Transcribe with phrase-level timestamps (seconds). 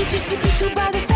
[0.00, 1.09] qui te supplie tout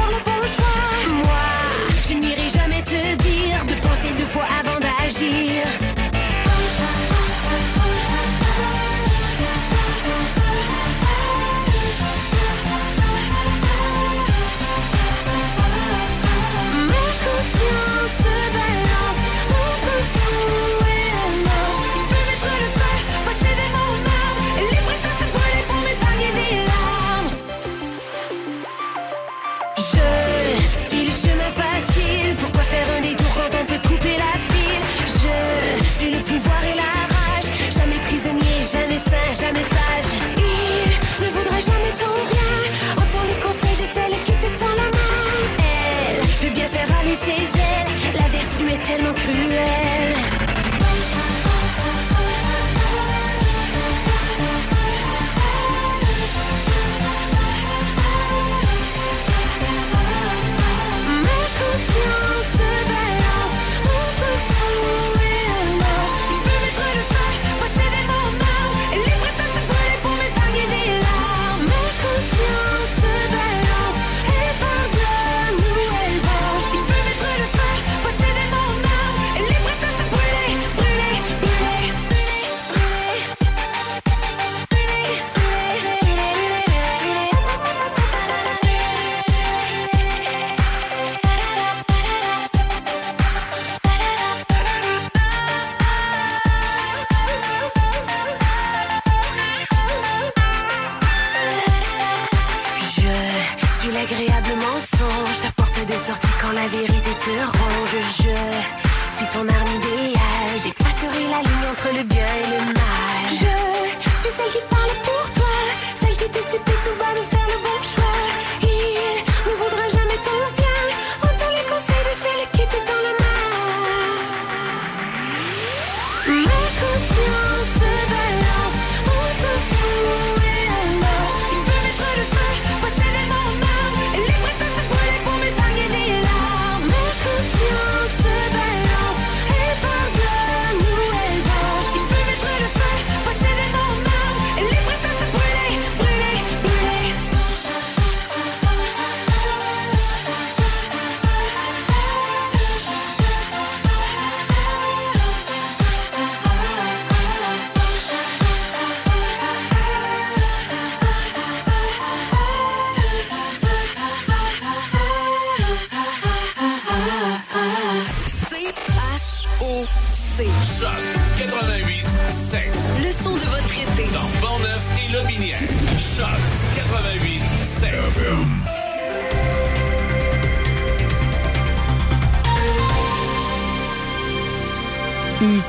[116.41, 117.34] celle qui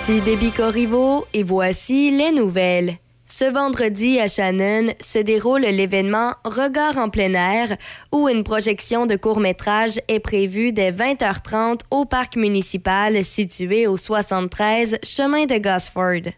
[0.07, 2.97] Ici Déby Corriveau et voici les nouvelles.
[3.25, 7.75] Ce vendredi à Shannon se déroule l'événement Regard en plein air
[8.11, 14.99] où une projection de court-métrage est prévue dès 20h30 au parc municipal situé au 73
[15.01, 16.31] chemin de Gosford.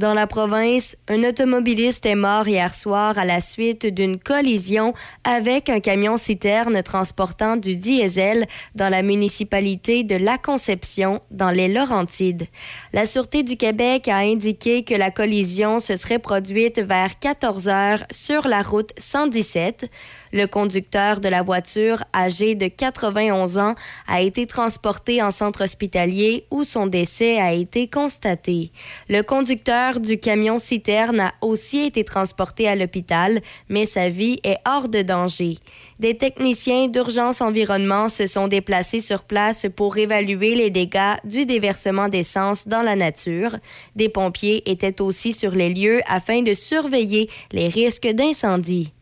[0.00, 4.94] Dans la province, un automobiliste est mort hier soir à la suite d'une collision
[5.24, 12.46] avec un camion-citerne transportant du diesel dans la municipalité de La Conception, dans les Laurentides.
[12.94, 18.04] La Sûreté du Québec a indiqué que la collision se serait produite vers 14 heures
[18.10, 19.90] sur la route 117.
[20.32, 23.74] Le conducteur de la voiture, âgé de 91 ans,
[24.06, 28.70] a été transporté en centre hospitalier où son décès a été constaté.
[29.08, 34.58] Le conducteur du camion citerne a aussi été transporté à l'hôpital, mais sa vie est
[34.66, 35.58] hors de danger.
[35.98, 42.08] Des techniciens d'urgence environnement se sont déplacés sur place pour évaluer les dégâts du déversement
[42.08, 43.56] d'essence dans la nature.
[43.96, 48.92] Des pompiers étaient aussi sur les lieux afin de surveiller les risques d'incendie.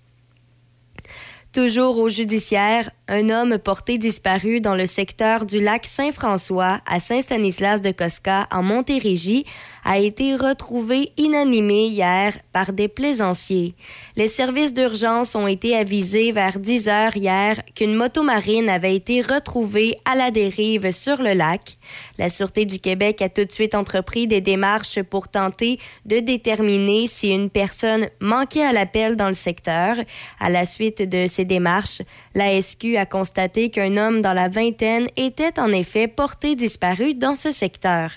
[1.59, 8.47] Toujours au judiciaire, un homme porté disparu dans le secteur du lac Saint-François à Saint-Stanislas-de-Cosca
[8.53, 9.47] en Montérégie
[9.83, 13.75] a été retrouvé inanimé hier par des plaisanciers.
[14.17, 19.97] Les services d'urgence ont été avisés vers 10 heures hier qu'une motomarine avait été retrouvée
[20.05, 21.79] à la dérive sur le lac.
[22.19, 27.07] La Sûreté du Québec a tout de suite entrepris des démarches pour tenter de déterminer
[27.07, 29.97] si une personne manquait à l'appel dans le secteur.
[30.39, 32.03] À la suite de ces démarches,
[32.35, 37.35] la SQ a constaté qu'un homme dans la vingtaine était en effet porté disparu dans
[37.35, 38.11] ce secteur.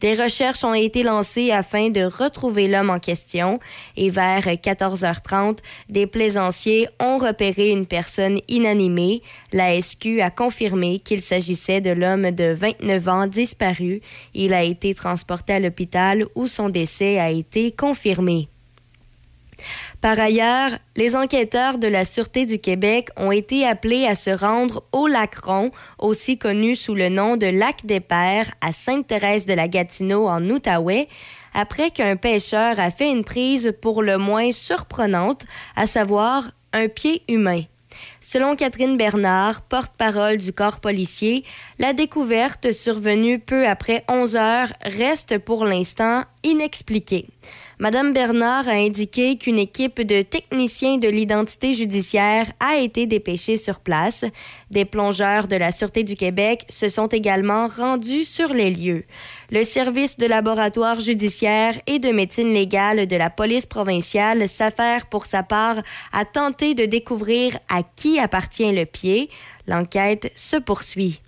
[0.00, 3.60] Des recherches ont été lancées afin de retrouver l'homme en question
[3.96, 5.58] et vers 14h30,
[5.88, 9.22] des plaisanciers ont repéré une personne inanimée.
[9.52, 14.00] La SQ a confirmé qu'il s'agissait de l'homme de 29 ans disparu.
[14.34, 18.48] Il a été transporté à l'hôpital où son décès a été confirmé.
[20.00, 24.84] Par ailleurs, les enquêteurs de la Sûreté du Québec ont été appelés à se rendre
[24.92, 29.54] au lac Ron, aussi connu sous le nom de lac des Pères, à Sainte-Thérèse de
[29.54, 31.08] la Gatineau en Outaouais,
[31.52, 37.22] après qu'un pêcheur a fait une prise pour le moins surprenante, à savoir un pied
[37.28, 37.62] humain.
[38.20, 41.44] Selon Catherine Bernard, porte-parole du corps policier,
[41.80, 47.26] la découverte survenue peu après 11 heures reste pour l'instant inexpliquée.
[47.80, 53.78] Madame Bernard a indiqué qu'une équipe de techniciens de l'identité judiciaire a été dépêchée sur
[53.78, 54.24] place.
[54.72, 59.04] Des plongeurs de la Sûreté du Québec se sont également rendus sur les lieux.
[59.52, 65.26] Le service de laboratoire judiciaire et de médecine légale de la police provinciale s'affaire pour
[65.26, 65.76] sa part
[66.12, 69.30] à tenter de découvrir à qui appartient le pied.
[69.68, 71.20] L'enquête se poursuit.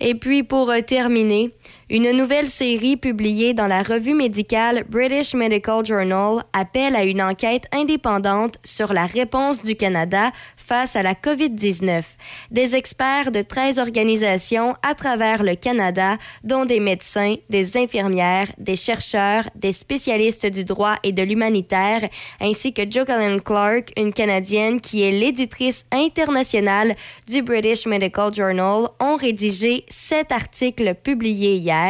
[0.00, 1.50] Et puis, pour euh, terminer,
[1.92, 7.66] une nouvelle série publiée dans la revue médicale British Medical Journal appelle à une enquête
[7.70, 12.02] indépendante sur la réponse du Canada face à la COVID-19.
[12.50, 18.76] Des experts de 13 organisations à travers le Canada, dont des médecins, des infirmières, des
[18.76, 22.08] chercheurs, des spécialistes du droit et de l'humanitaire,
[22.40, 26.96] ainsi que Jocelyne Clark, une Canadienne qui est l'éditrice internationale
[27.28, 31.81] du British Medical Journal, ont rédigé sept articles publiés hier.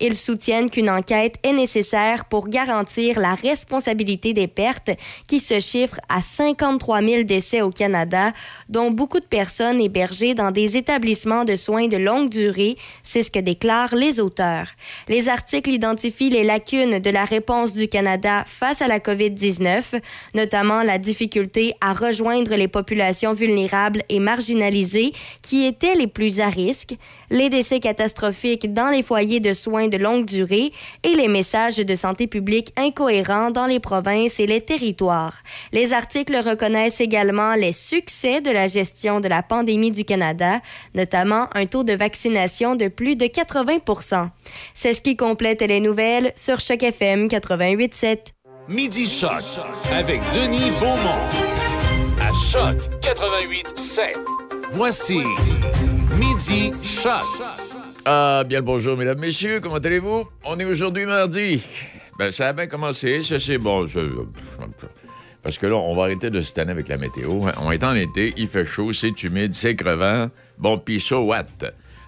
[0.00, 4.90] Ils soutiennent qu'une enquête est nécessaire pour garantir la responsabilité des pertes
[5.26, 8.32] qui se chiffrent à 53 000 décès au Canada,
[8.68, 12.76] dont beaucoup de personnes hébergées dans des établissements de soins de longue durée.
[13.02, 14.68] C'est ce que déclarent les auteurs.
[15.08, 20.00] Les articles identifient les lacunes de la réponse du Canada face à la COVID-19,
[20.34, 26.48] notamment la difficulté à rejoindre les populations vulnérables et marginalisées qui étaient les plus à
[26.48, 26.94] risque,
[27.30, 30.72] les décès catastrophiques dans les foyers de soins de longue durée
[31.02, 35.38] et les messages de santé publique incohérents dans les provinces et les territoires.
[35.72, 40.60] Les articles reconnaissent également les succès de la gestion de la pandémie du Canada,
[40.94, 44.30] notamment un taux de vaccination de plus de 80
[44.74, 48.18] C'est ce qui complète les nouvelles sur Choc FM 88.7.
[48.68, 49.42] Midi Choc
[49.92, 51.28] avec Denis Beaumont.
[52.20, 54.14] À Choc 88.7.
[54.72, 55.20] Voici
[56.18, 57.73] Midi Choc.
[58.06, 59.60] Ah, bien le bonjour, mesdames, messieurs.
[59.62, 60.28] Comment allez-vous?
[60.44, 61.62] On est aujourd'hui mardi.
[62.18, 63.22] Ben, ça a bien commencé.
[63.22, 63.86] Ça, c'est bon.
[65.42, 67.40] Parce que là, on va arrêter de se tanner avec la météo.
[67.62, 70.30] On est en été, il fait chaud, c'est humide, c'est crevant.
[70.58, 71.46] Bon, pis so what?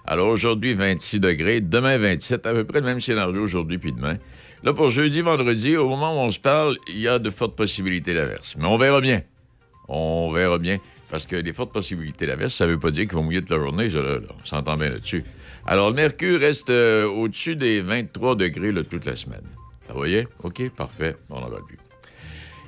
[0.05, 1.61] Alors, aujourd'hui, 26 degrés.
[1.61, 2.45] Demain, 27.
[2.45, 4.17] À peu près le même scénario aujourd'hui puis demain.
[4.61, 7.55] Là, pour jeudi, vendredi, au moment où on se parle, il y a de fortes
[7.55, 8.55] possibilités d'averse.
[8.59, 9.21] Mais on verra bien.
[9.87, 10.77] On verra bien.
[11.09, 13.59] Parce que les fortes possibilités d'averse, ça veut pas dire qu'il va mouiller toute la
[13.59, 13.87] journée.
[13.95, 15.23] On s'entend bien là-dessus.
[15.69, 19.43] Alors, le mercure reste euh, au-dessus des 23 degrés là, toute la semaine.
[19.89, 20.25] Vous voyez?
[20.43, 21.17] OK, parfait.
[21.29, 21.77] On en va plus.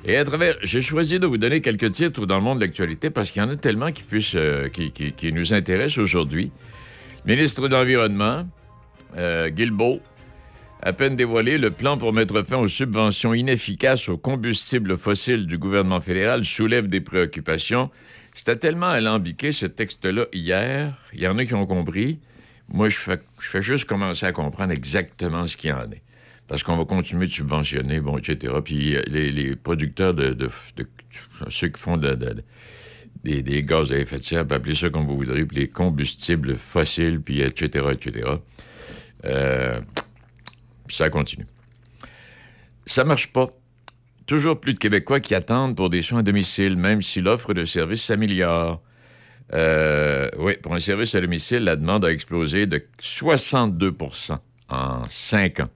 [0.03, 3.09] Et à travers, j'ai choisi de vous donner quelques titres dans le monde de l'actualité
[3.09, 6.51] parce qu'il y en a tellement qui, puissent, euh, qui, nous intéressent aujourd'hui.
[7.25, 8.45] Ministre de l'Environnement,
[9.17, 10.01] euh, Guilbeault,
[10.81, 15.57] à peine dévoilé, le plan pour mettre fin aux subventions inefficaces aux combustibles fossiles du
[15.57, 17.89] gouvernement fédéral soulève des préoccupations.
[18.35, 20.97] C'était tellement alambiqué, ce texte-là, hier.
[21.13, 22.19] Il y en a qui ont compris.
[22.71, 26.01] Moi, je fais, juste commencer à comprendre exactement ce qu'il y en est.
[26.47, 28.53] Parce qu'on va continuer de subventionner, bon, etc.
[28.63, 30.35] Puis euh, les, producteurs de,
[31.49, 32.43] ceux qui font de- de-
[33.23, 35.67] de- des, gaz à effet de serre, puis appelez ça comme vous voudrez, puis les
[35.67, 38.29] combustibles fossiles, puis etc., etc.
[39.25, 39.79] Euh,
[40.87, 41.45] ça continue.
[42.85, 43.49] Ça marche pas.
[44.25, 47.65] Toujours plus de Québécois qui attendent pour des soins à domicile, même si l'offre de
[47.65, 48.81] services s'améliore.
[49.53, 54.37] Euh, oui, pour un service à domicile, la demande a explosé de 62%
[54.69, 55.69] en cinq ans.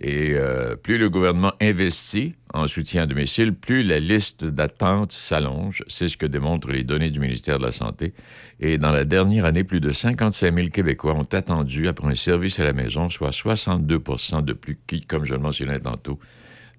[0.00, 5.84] Et euh, plus le gouvernement investit en soutien à domicile, plus la liste d'attente s'allonge.
[5.86, 8.12] C'est ce que démontrent les données du ministère de la Santé.
[8.60, 12.58] Et dans la dernière année, plus de 55 000 Québécois ont attendu après un service
[12.58, 16.18] à la maison, soit 62% de plus qui, comme je le mentionnais tantôt,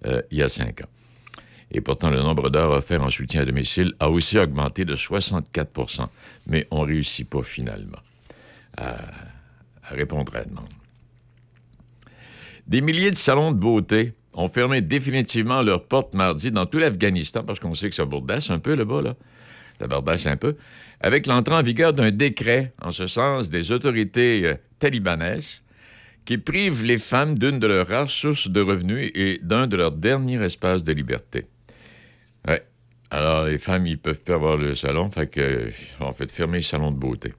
[0.06, 0.90] euh, il y a cinq ans.
[1.76, 6.08] Et pourtant, le nombre d'heures offertes en soutien à domicile a aussi augmenté de 64%
[6.48, 8.00] mais on ne réussit pas finalement
[8.78, 8.96] à,
[9.92, 10.70] répondre à la demande.
[12.68, 17.44] Des milliers de salons de beauté ont fermé définitivement leurs portes mardi dans tout l'Afghanistan,
[17.44, 19.16] parce qu'on sait que ça bourdasse un peu là-bas, là.
[19.78, 20.56] tabardasse un peu,
[21.00, 25.62] avec l'entrée en vigueur d'un décret en ce sens des autorités euh, talibanaises
[26.26, 29.92] qui prive les femmes d'une de leurs rares sources de revenus et d'un de leurs
[29.92, 31.46] derniers espaces de liberté.
[32.48, 32.62] Ouais.
[33.12, 36.64] Alors, les femmes, ils peuvent pas avoir le salon, fait que, en fait, fermer les
[36.64, 37.34] salons de beauté.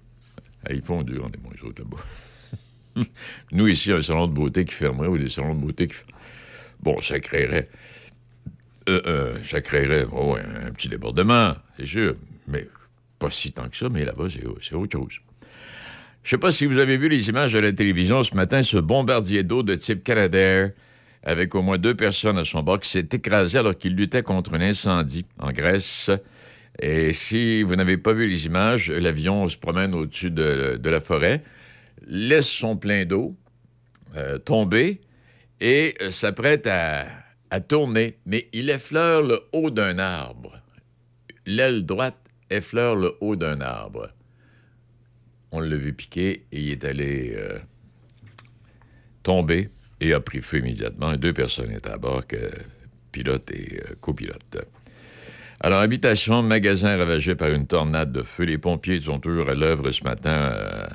[0.64, 3.04] Ah, Ils font dur, on est moins autres là-bas.
[3.52, 5.96] Nous, ici, un salon de beauté qui fermerait ou des salons de beauté qui.
[6.80, 7.68] Bon, ça créerait.
[8.88, 12.14] euh, euh, ça créerait un petit débordement, c'est sûr.
[12.46, 12.68] Mais
[13.18, 15.20] pas si tant que ça, mais là-bas, c'est autre chose.
[16.22, 18.78] Je sais pas si vous avez vu les images de la télévision ce matin, ce
[18.78, 20.72] bombardier d'eau de type Canadair,
[21.26, 24.54] avec au moins deux personnes à son bord, qui s'est écrasé alors qu'il luttait contre
[24.54, 26.08] un incendie en Grèce.
[26.80, 31.42] Et si vous n'avez pas vu les images, l'avion se promène au-dessus de, la forêt,
[32.06, 33.34] laisse son plein d'eau
[34.16, 35.00] euh, tomber
[35.60, 37.06] et s'apprête à,
[37.50, 40.62] à tourner, mais il effleure le haut d'un arbre.
[41.44, 44.10] L'aile droite effleure le haut d'un arbre.
[45.50, 47.58] On l'a vu piquer et il est allé euh,
[49.24, 51.16] tomber et a pris feu immédiatement.
[51.16, 52.22] Deux personnes étaient à bord,
[53.12, 54.58] pilote et euh, copilote.
[55.60, 58.44] Alors, habitation, magasin ravagé par une tornade de feu.
[58.44, 60.30] Les pompiers sont toujours à l'œuvre ce matin.
[60.52, 60.86] euh,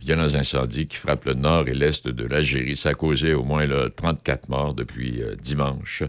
[0.00, 2.76] violents incendies qui frappent le nord et l'est de l'Algérie.
[2.76, 6.02] Ça a causé au moins là, 34 morts depuis euh, dimanche.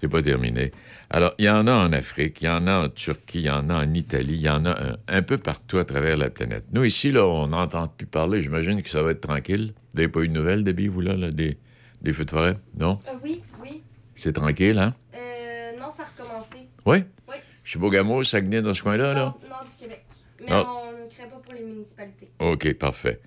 [0.00, 0.70] C'est pas terminé.
[1.10, 3.50] Alors, il y en a en Afrique, il y en a en Turquie, il y
[3.50, 6.30] en a en Italie, il y en a un, un peu partout à travers la
[6.30, 6.64] planète.
[6.72, 8.42] Nous, ici, on n'entend plus parler.
[8.42, 9.72] J'imagine que ça va être tranquille.
[9.98, 11.58] Vous n'avez pas eu de nouvelles, Debbie, vous, là, là, des,
[12.02, 12.56] des feux de forêt?
[12.78, 13.00] Non?
[13.08, 13.82] Euh, oui, oui.
[14.14, 14.94] C'est tranquille, hein?
[15.12, 16.68] Euh, non, ça a recommencé.
[16.86, 16.98] Oui?
[17.28, 17.34] Oui.
[17.64, 19.14] Chez Beaugamo, Saguenay, dans ce coin-là, là?
[19.24, 20.04] Nord, nord du Québec.
[20.38, 20.64] Mais Ah.
[20.72, 22.30] on ne crée pas pour les municipalités.
[22.38, 23.20] OK, parfait.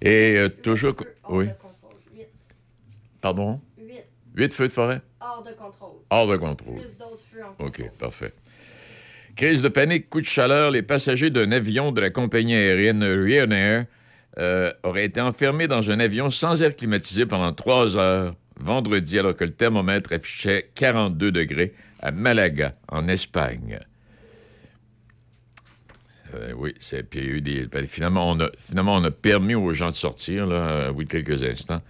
[0.00, 0.94] Et euh, toujours...
[0.98, 1.48] Feu hors Oui.
[1.48, 1.96] de contrôle.
[2.16, 2.26] 8.
[3.20, 3.60] Pardon?
[3.78, 4.04] 8.
[4.36, 5.02] Huit feux de forêt?
[5.20, 5.96] Hors de contrôle.
[6.08, 6.76] Hors de contrôle.
[6.80, 8.32] Plus d'autres feux en OK, parfait.
[9.36, 10.70] Crise de panique, coup de chaleur.
[10.70, 13.84] Les passagers d'un avion de la compagnie aérienne Ryanair
[14.38, 19.36] euh, auraient été enfermés dans un avion sans air climatisé pendant trois heures vendredi, alors
[19.36, 23.78] que le thermomètre affichait 42 degrés à Malaga, en Espagne.
[26.34, 27.66] Euh, oui, c'est, puis il y a eu des.
[27.66, 28.38] ben, finalement, on
[29.04, 31.80] a, permis aux gens de sortir, là, au bout de quelques instants.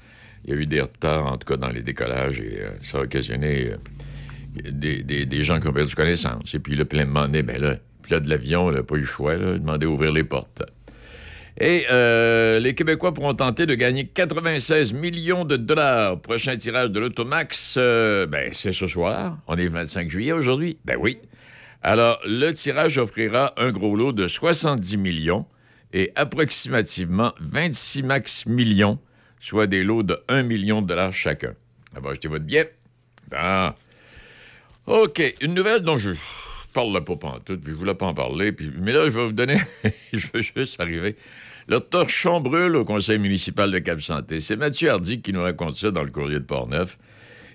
[0.45, 2.99] Il y a eu des retards, en tout cas, dans les décollages, et euh, ça
[2.99, 6.55] a occasionné euh, des, des- des gens qui ont perdu connaissance.
[6.55, 9.01] Et puis là, plein de ben là, puis là, de l'avion, on n'a pas eu
[9.01, 10.63] le choix, là, demandé d'ouvrir les portes.
[11.61, 16.21] Et euh, les Québécois pourront tenter de gagner 96 millions de dollars.
[16.21, 19.39] Prochain tirage de l'Automax, euh, ben, c'est ce soir.
[19.49, 20.79] On est le 25 juillet aujourd'hui.
[20.85, 21.19] Ben oui.
[21.83, 25.47] Alors, le tirage offrira un gros lot de 70 millions
[25.93, 29.01] et approximativement 26 max millions,
[29.41, 31.55] soit des lots de 1 million de dollars chacun.
[31.93, 32.73] Ça va acheter votre billet?
[33.33, 33.73] Bon.
[34.87, 35.35] OK.
[35.41, 36.11] Une nouvelle dont je
[36.73, 39.59] parle pas pantoute, puis je voulais pas en parler, mais là, je vais vous donner...
[40.13, 41.17] je veux juste arriver.
[41.69, 44.41] Le torchon brûle au conseil municipal de Cap-Santé.
[44.41, 46.99] C'est Mathieu Hardy qui nous raconte ça dans le courrier de Portneuf.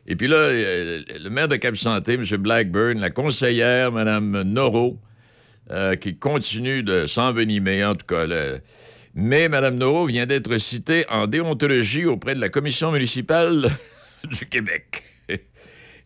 [0.05, 2.23] Et puis là, euh, le maire de Cap-Santé, M.
[2.37, 4.99] Blackburn, la conseillère, Mme Noro,
[5.71, 8.27] euh, qui continue de s'envenimer, en tout cas.
[9.15, 13.67] Mais Mme Noro vient d'être citée en déontologie auprès de la commission municipale
[14.29, 15.01] du Québec.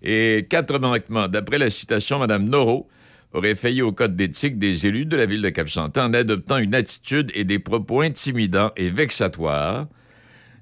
[0.01, 1.27] Et quatre manquements.
[1.27, 2.87] D'après la citation, Mme Noro
[3.33, 6.75] aurait failli au code d'éthique des élus de la ville de Cap-Santé en adoptant une
[6.75, 9.87] attitude et des propos intimidants et vexatoires.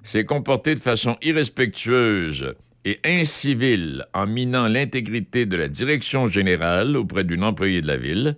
[0.04, 2.54] S'est comporté de façon irrespectueuse
[2.86, 8.38] et incivile en minant l'intégrité de la direction générale auprès d'une employée de la ville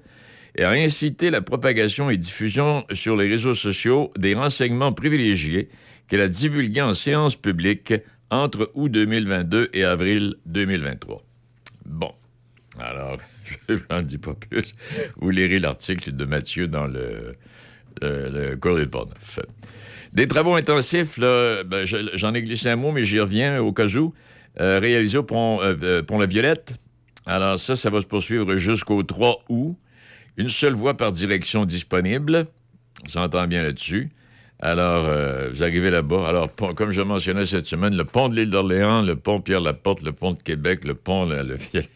[0.56, 5.70] et a incité la propagation et diffusion sur les réseaux sociaux des renseignements privilégiés
[6.08, 7.94] qu'elle a divulgués en séance publique
[8.32, 11.24] entre août 2022 et avril 2023.
[11.86, 12.17] Bon.
[12.80, 13.18] Alors,
[13.70, 14.74] je n'en dis pas plus.
[15.18, 17.36] Vous lirez l'article de Mathieu dans le,
[18.02, 18.56] le, le.
[20.14, 23.88] Des travaux intensifs, ben, je- j'en ai glissé un mot, mais j'y reviens au cas
[23.88, 24.14] où.
[24.60, 24.80] Euh,
[25.16, 26.76] au pont, euh, euh, pont La Violette.
[27.26, 29.78] Alors ça, ça va se poursuivre jusqu'au 3 août.
[30.38, 32.46] Une seule voie par direction disponible.
[33.06, 34.10] On s'entend bien là-dessus.
[34.60, 36.28] Alors, euh, vous arrivez là-bas.
[36.28, 40.12] Alors, comme je mentionnais cette semaine, le pont de l'île d'Orléans, le pont Pierre-Laporte, le
[40.14, 41.90] pont de Québec, le pont La Violette,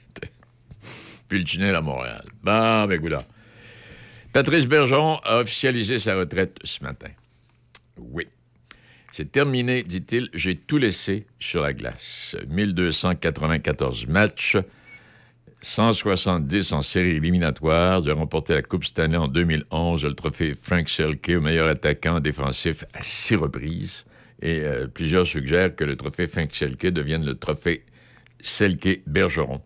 [1.33, 2.25] à Montréal.
[2.43, 3.23] Bon, ben, goudard.
[4.33, 7.09] Patrice Bergeron a officialisé sa retraite ce matin.
[7.97, 8.27] Oui.
[9.11, 10.29] C'est terminé, dit-il.
[10.33, 12.37] J'ai tout laissé sur la glace.
[12.47, 14.57] 1294 matchs,
[15.61, 18.01] 170 en série éliminatoire.
[18.03, 22.85] J'ai remporté la Coupe Stanley en 2011, le trophée Frank Selke au meilleur attaquant défensif
[22.93, 24.05] à six reprises.
[24.41, 27.83] Et euh, plusieurs suggèrent que le trophée Frank Selke devienne le trophée
[28.41, 29.61] Selke Bergeron.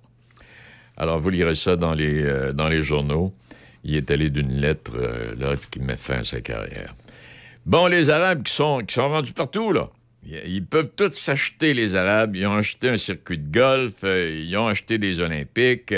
[0.98, 3.34] Alors, vous lirez ça dans les, euh, dans les journaux.
[3.84, 6.94] Il est allé d'une lettre, euh, là, qui met fin à sa carrière.
[7.66, 9.90] Bon, les Arabes qui sont, qui rendus partout, là.
[10.26, 12.36] Ils- Ils peuvent tous s'acheter, les Arabes.
[12.36, 15.94] Ils ont acheté un circuit de golf, euh, ils ont acheté des Olympiques,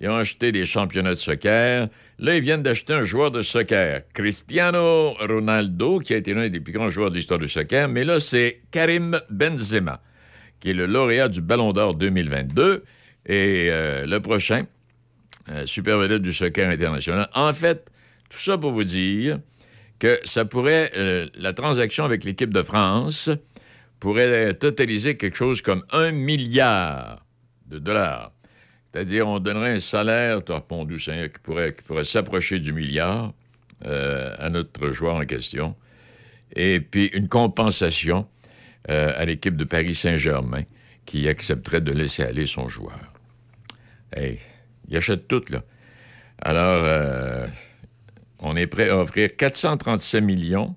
[0.00, 1.88] ils ont acheté des championnats de soccer.
[2.20, 6.60] Là, ils viennent d'acheter un joueur de soccer, Cristiano Ronaldo, qui a été l'un des
[6.60, 7.88] plus grands joueurs de l'histoire du soccer.
[7.88, 10.00] Mais là, c'est Karim Benzema,
[10.60, 12.84] qui est le lauréat du Ballon d'Or 2022.
[13.26, 14.66] Et euh, le prochain,
[15.50, 17.28] euh, du soccer international.
[17.34, 17.90] En fait,
[18.30, 19.40] tout ça pour vous dire
[19.98, 23.30] que ça pourrait, euh, la transaction avec l'équipe de France
[24.00, 27.24] pourrait totaliser quelque chose comme un milliard
[27.66, 28.32] de dollars.
[28.90, 33.32] C'est-à-dire, on donnerait un salaire, toi, Pondou Seigneur, qui pourrait, qui pourrait s'approcher du milliard
[33.84, 35.74] euh, à notre joueur en question.
[36.54, 38.26] Et puis, une compensation
[38.86, 40.64] à l'équipe de Paris Saint-Germain
[41.06, 43.13] qui accepterait de laisser aller son joueur.
[44.12, 44.38] Hey,
[44.88, 45.62] il achète tout, là.
[46.42, 47.46] Alors, euh,
[48.40, 50.74] on est prêt à offrir 437 millions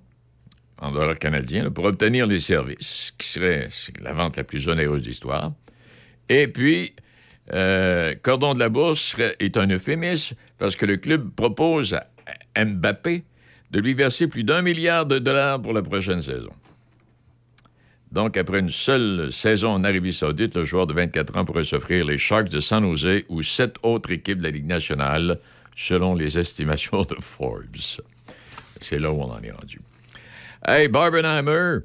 [0.80, 3.68] en dollars canadiens pour obtenir les services, qui serait
[4.00, 5.52] la vente la plus onéreuse d'histoire.
[6.28, 6.94] Et puis,
[7.52, 11.94] euh, cordon de la bourse est un euphémisme parce que le club propose
[12.54, 13.24] à Mbappé
[13.70, 16.52] de lui verser plus d'un milliard de dollars pour la prochaine saison.
[18.12, 22.06] Donc, après une seule saison en Arabie Saoudite, le joueur de 24 ans pourrait s'offrir
[22.06, 25.38] les Sharks de San Jose ou sept autres équipes de la Ligue nationale,
[25.76, 27.76] selon les estimations de Forbes.
[28.80, 29.80] C'est là où on en est rendu.
[30.66, 31.80] Hey, Barbenheimer,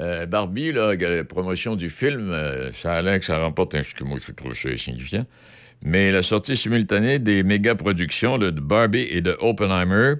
[0.00, 3.78] euh, Barbie, la promotion du film, euh, ça a l'air que ça remporte un...
[3.78, 5.24] Excuse-moi, je trouve ça insignifiant.
[5.84, 10.14] Mais la sortie simultanée des méga-productions là, de Barbie et de Oppenheimer,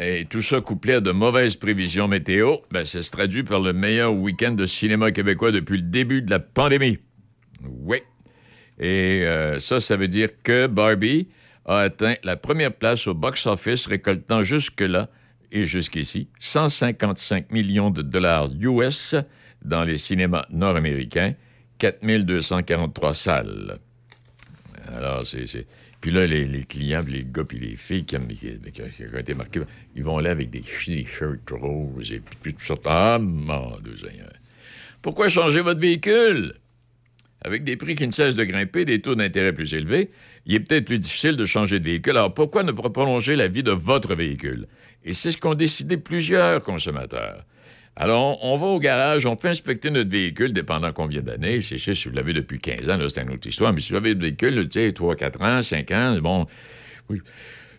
[0.00, 3.72] et tout ça couplé à de mauvaises prévisions météo, ben, ça se traduit par le
[3.72, 6.98] meilleur week-end de cinéma québécois depuis le début de la pandémie.
[7.68, 7.98] Oui.
[8.78, 11.28] Et euh, ça, ça veut dire que Barbie
[11.66, 15.10] a atteint la première place au box-office, récoltant jusque-là
[15.52, 19.14] et jusqu'ici 155 millions de dollars US
[19.62, 21.34] dans les cinémas nord-américains,
[21.78, 23.78] 4243 salles.
[24.96, 25.66] Alors, c'est.
[26.00, 29.60] Puis là, les, les clients, puis les gars, puis les filles qui, ont été marqués,
[29.94, 32.74] ils vont là avec des ch- shirts roses et puis, tout ça.
[32.86, 33.76] Ah, mon.
[35.02, 36.54] Pourquoi changer votre véhicule?
[37.42, 40.10] Avec des prix qui ne cessent de grimper, des taux d'intérêt plus élevés,
[40.44, 42.16] il est peut-être plus difficile de changer de véhicule.
[42.16, 44.66] Alors pourquoi ne pas prolonger la vie de votre véhicule?
[45.04, 47.44] Et c'est ce qu'ont décidé plusieurs consommateurs.
[48.02, 51.60] Alors, on, va au garage, on fait inspecter notre véhicule, dépendant combien d'années.
[51.60, 53.74] C'est sûr, si vous l'avez depuis 15 ans, c'est une autre histoire.
[53.74, 56.46] Mais si vous avez le véhicule, tu sais, 3, 4 ans, 5 ans, bon,
[57.10, 57.18] vous,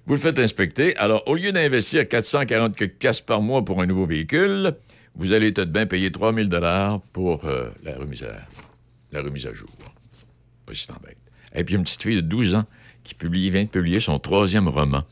[0.07, 0.95] le faites inspecter.
[0.97, 4.75] Alors, au lieu d'investir 440 que- piastres par mois pour un nouveau véhicule,
[5.15, 8.36] vous allez tout de bien payer 3000 dollars pour euh, la, remise à,
[9.13, 9.71] la remise à jour.
[10.67, 11.17] Pas si t'embête.
[11.55, 12.65] Et puis, une petite fille de 12 ans
[13.03, 15.03] qui publie, vient de publier son troisième roman.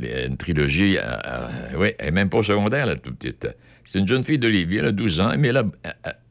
[0.00, 3.46] Une trilogie, euh, euh, oui, elle n'est même pas secondaire, la toute petite.
[3.84, 5.62] C'est une jeune fille d'Olivier, elle a 12 ans, euh,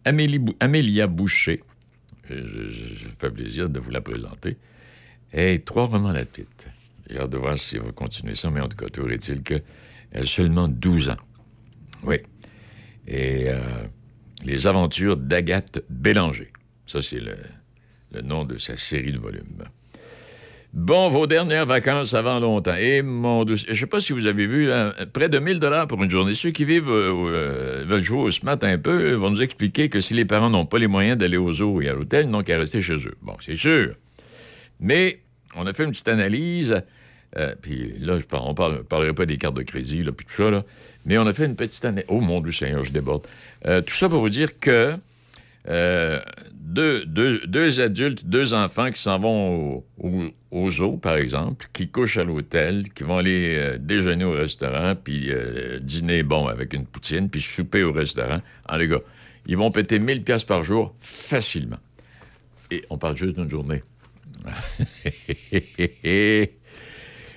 [0.06, 1.62] Amélie Amélia Boucher.
[2.30, 4.58] Je, je- fais plaisir de vous la présenter.
[5.34, 6.68] Et trois romans, la petite.
[7.10, 9.42] J'ai hâte de voir si elle va continuer ça, mais en tout cas, toujours est-il
[9.44, 9.64] qu'elle
[10.14, 11.18] a seulement 12 ans.
[12.04, 12.18] Oui.
[13.08, 13.60] Et euh,
[14.46, 16.52] Les aventures d'Agathe Bélanger.
[16.86, 19.64] Ça, c'est le nom de sa série de volumes.
[20.74, 22.76] Bon, vos dernières vacances avant longtemps.
[22.76, 25.60] Et mon Dieu, je ne sais pas si vous avez vu, hein, près de 1000
[25.60, 26.34] dollars pour une journée.
[26.34, 30.00] Ceux qui vivent, euh, euh, veulent jouer au SMAT un peu, vont nous expliquer que
[30.00, 32.42] si les parents n'ont pas les moyens d'aller au zoo et à l'hôtel, ils n'ont
[32.42, 33.16] qu'à rester chez eux.
[33.22, 33.96] Bon, c'est sûr.
[34.80, 35.20] Mais
[35.58, 36.82] on a fait une petite analyse.
[37.38, 40.52] euh, puis là, on ne parlerait pas des cartes de crédit, là, puis tout ça,
[40.52, 40.64] là.
[41.06, 42.06] Mais on a fait une petite analyse.
[42.08, 43.28] Oh mon Dieu Seigneur, je déborde.
[43.66, 44.96] Euh, tout ça pour vous dire que
[45.70, 46.20] euh,
[46.74, 52.18] deux, adultes, deux enfants qui s'en vont au, au- au zoo, par exemple, qui couchent
[52.18, 56.86] à l'hôtel, qui vont aller euh, déjeuner au restaurant, puis euh, dîner, bon, avec une
[56.86, 58.42] poutine, puis souper au restaurant.
[58.68, 59.00] Ah, les gars,
[59.48, 61.80] ils vont péter 1000 pièces par jour facilement.
[62.70, 63.82] Et on parle juste d'une journée.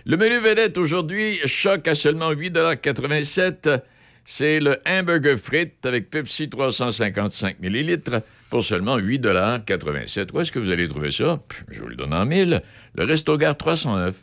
[0.06, 3.80] Le menu vedette aujourd'hui, choc à seulement 8,87
[4.24, 10.70] C'est le hamburger frites avec Pepsi 355 ml pour seulement 8,87 Où est-ce que vous
[10.70, 11.42] allez trouver ça?
[11.68, 12.62] Je vous le donne en mille.
[12.94, 14.16] Le Resto Gare 309,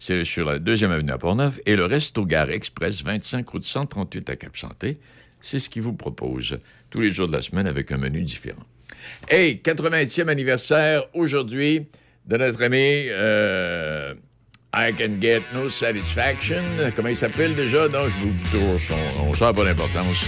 [0.00, 4.30] c'est sur la deuxième avenue à Port-Neuf, et le Resto Gare Express 25 route 138
[4.30, 4.98] à Cap-Santé.
[5.40, 6.58] C'est ce qu'il vous propose
[6.90, 8.64] tous les jours de la semaine avec un menu différent.
[9.28, 11.86] Hey, 80e anniversaire aujourd'hui
[12.26, 14.14] de notre ami euh,
[14.76, 16.64] I Can Get No Satisfaction.
[16.96, 17.88] Comment il s'appelle déjà?
[17.88, 18.76] Non, je vous dis trop,
[19.20, 20.26] on ne pas l'importance.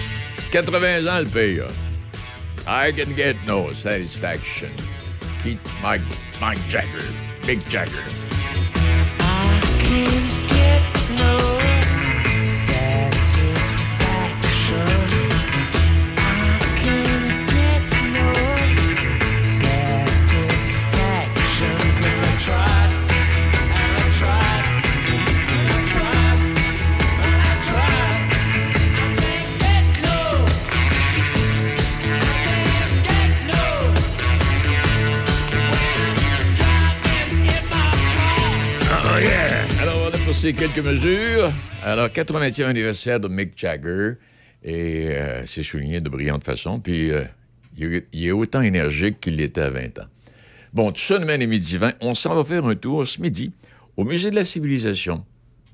[0.52, 1.60] 80 ans le pays.
[2.68, 4.70] I Can Get No Satisfaction.
[5.42, 6.02] Keith Mike,
[6.40, 7.10] Mike Jagger.
[7.44, 7.92] Mick Jagger.
[9.20, 10.35] Oh
[40.52, 41.50] Quelques mesures.
[41.82, 44.12] Alors, 80e anniversaire de Mick Jagger.
[44.62, 46.78] Et euh, c'est souligné de brillante façon.
[46.78, 47.24] Puis, euh,
[47.76, 50.06] il, est- autant énergique qu'il l'était à 20 ans.
[50.72, 51.94] Bon, tout ça nous midi 20.
[52.00, 53.50] On s'en va faire un tour ce midi
[53.96, 55.24] au Musée de la Civilisation,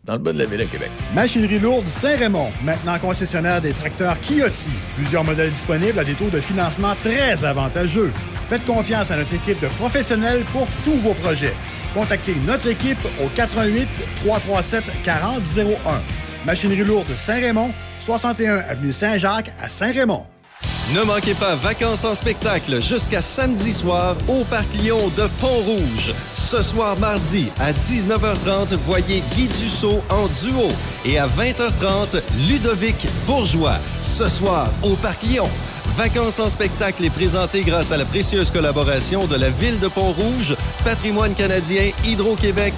[0.04, 0.90] dans le bas de la ville à Québec.
[1.14, 4.70] Machinerie lourde Saint-Raymond, maintenant concessionnaire des tracteurs Kioti.
[4.96, 8.12] Plusieurs modèles disponibles à des taux de financement très avantageux.
[8.48, 11.54] Faites confiance à notre équipe de professionnels pour tous vos projets.
[11.94, 15.76] Contactez notre équipe au 88 337 4001.
[16.46, 20.26] Machinerie lourde Saint-Raymond, 61 avenue Saint-Jacques à Saint-Raymond.
[20.90, 26.12] Ne manquez pas Vacances en spectacle jusqu'à samedi soir au Parc Lyon de Pont-Rouge.
[26.34, 30.68] Ce soir mardi à 19h30, voyez Guy Dussault en duo.
[31.04, 33.78] Et à 20h30, Ludovic Bourgeois.
[34.02, 35.48] Ce soir au Parc Lyon.
[35.96, 40.56] Vacances en spectacle est présenté grâce à la précieuse collaboration de la Ville de Pont-Rouge,
[40.84, 42.74] Patrimoine canadien, Hydro-Québec,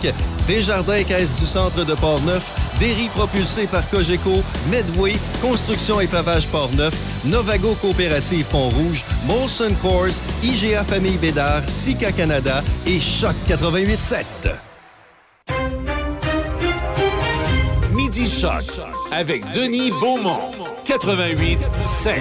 [0.46, 6.94] Desjardins Caisse du Centre de Port-Neuf, Derry propulsé par Cogeco, Medway, Construction et Pavage Port-Neuf,
[7.26, 14.24] Novago Coopérative Pont-Rouge, Molson Coors, IGA Famille Bédard, Sika Canada et Choc 88.7.
[17.94, 18.64] Midi Choc
[19.10, 20.50] avec Denis Beaumont.
[20.84, 22.18] 88 5.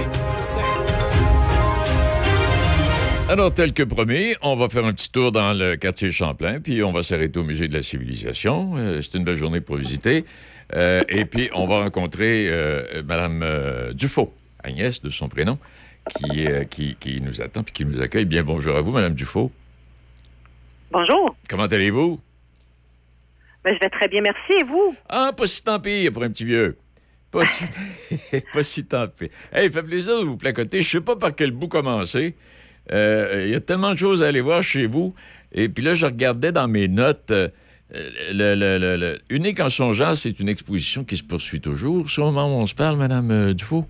[3.30, 6.84] Alors, tel que promis, on va faire un petit tour dans le quartier Champlain, puis
[6.84, 8.74] on va s'arrêter au Musée de la Civilisation.
[8.78, 10.26] Euh, c'est une belle journée pour visiter.
[10.76, 14.34] Euh, et puis, on va rencontrer euh, Mme euh, Dufault,
[14.64, 15.58] Agnès de son prénom,
[16.16, 18.26] qui, euh, qui, qui nous attend puis qui nous accueille.
[18.26, 19.52] Bien, bonjour à vous, Mme Dufault.
[20.92, 21.36] Bonjour.
[21.50, 22.20] Comment allez-vous?
[23.64, 24.54] Ben, je vais très bien, merci.
[24.60, 24.96] Et vous?
[25.10, 26.78] Ah, pas si tant pis pour un petit vieux.
[27.32, 27.64] Pas si,
[28.54, 29.30] pas si tant pis.
[29.52, 30.82] Hey, fait plaisir de vous placoter.
[30.84, 32.36] Je sais pas par quel bout commencer.
[32.92, 35.16] Euh, Il y a tellement de choses à aller voir chez vous.
[35.54, 37.32] Et puis là, je regardais dans mes notes.
[37.32, 37.48] euh,
[38.32, 42.10] le, le- le- le- Unique en son genre, c'est une exposition qui se poursuit toujours.
[42.10, 43.88] C'est au moment où on se parle, Mme euh, Dufault?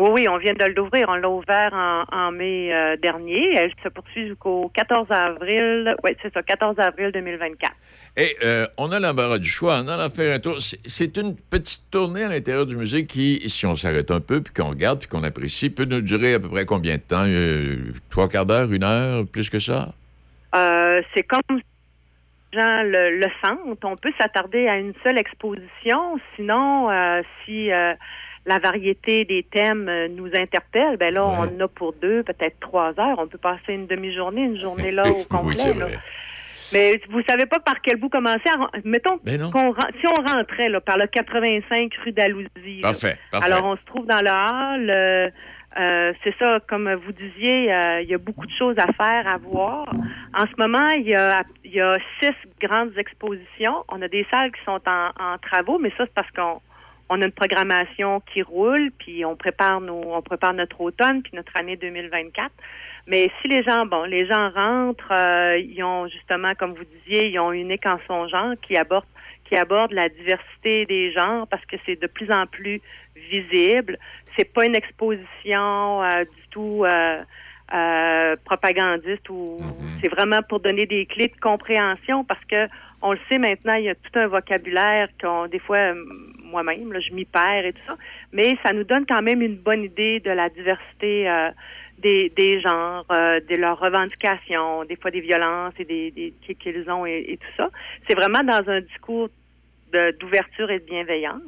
[0.00, 1.06] Oui, oui, on vient de l'ouvrir.
[1.10, 3.54] On l'a ouvert en, en mai euh, dernier.
[3.54, 5.94] Elle se poursuit jusqu'au 14 avril.
[6.02, 7.70] Oui, c'est ça, 14 avril 2024.
[8.16, 9.76] Et euh, on a l'embarras du choix.
[9.84, 10.56] On en a fait un tour.
[10.58, 14.54] C'est- une petite tournée à l'intérieur du musée qui, si on s'arrête un peu, puis
[14.54, 17.26] qu'on regarde, puis qu'on apprécie, peut nous durer à peu près combien de temps?
[17.26, 19.88] Euh, trois quarts d'heure, une heure, plus que ça?
[20.54, 23.84] Euh, c'est comme les gens le, le sentent.
[23.84, 26.18] On peut s'attarder à une seule exposition.
[26.36, 26.88] Sinon,
[27.44, 27.70] si
[28.50, 31.34] la variété des thèmes euh, nous interpelle, ben là, Ouais.
[31.38, 33.18] on en a pour deux, peut-être trois heures.
[33.18, 35.72] On peut passer une demi-journée, une journée là au complet.
[35.74, 35.86] là.
[36.72, 38.48] Mais vous savez pas par quel bout commencer.
[38.48, 42.80] à Mettons Ben qu'on si on rentrait là, par le 85 rue d'Alousie.
[42.82, 43.46] Parfait, parfait.
[43.52, 44.90] Alors on se trouve dans le hall.
[44.90, 45.30] euh,
[45.78, 49.26] euh, c'est ça, comme vous disiez, euh, il y a beaucoup de choses à faire,
[49.28, 49.86] à voir.
[50.34, 53.84] En ce moment, il y a, y a six grandes expositions.
[53.88, 56.60] On a des salles qui sont en, en travaux, mais ça c'est parce qu'on
[57.10, 61.32] on a une programmation qui roule, puis on prépare nos, on prépare notre automne, puis
[61.34, 62.50] notre année 2024.
[63.08, 67.28] Mais si les gens, bon, les gens rentrent, euh, ils ont justement, comme vous disiez,
[67.28, 69.04] ils ont unique en son genre qui aborde
[69.50, 72.80] qui aborde la diversité des genres parce que c'est de plus en plus
[73.16, 73.98] visible.
[74.36, 77.20] C'est pas une exposition euh, du tout euh,
[77.74, 79.60] euh, propagandiste ou
[80.00, 82.68] c'est vraiment pour donner des clés de compréhension parce que
[83.02, 85.94] on le sait maintenant, il y a tout un vocabulaire qu'on des fois
[86.50, 87.96] moi-même, je m'y perds et tout ça,
[88.32, 91.48] mais ça nous donne quand même une bonne idée de la diversité euh,
[91.98, 96.56] des, des genres, euh, de leurs revendications, des fois des violences et des, des qui-
[96.56, 97.68] qu'ils ont et, et tout ça.
[98.06, 99.28] C'est vraiment dans un discours
[100.20, 101.42] d'ouverture et de bienveillance.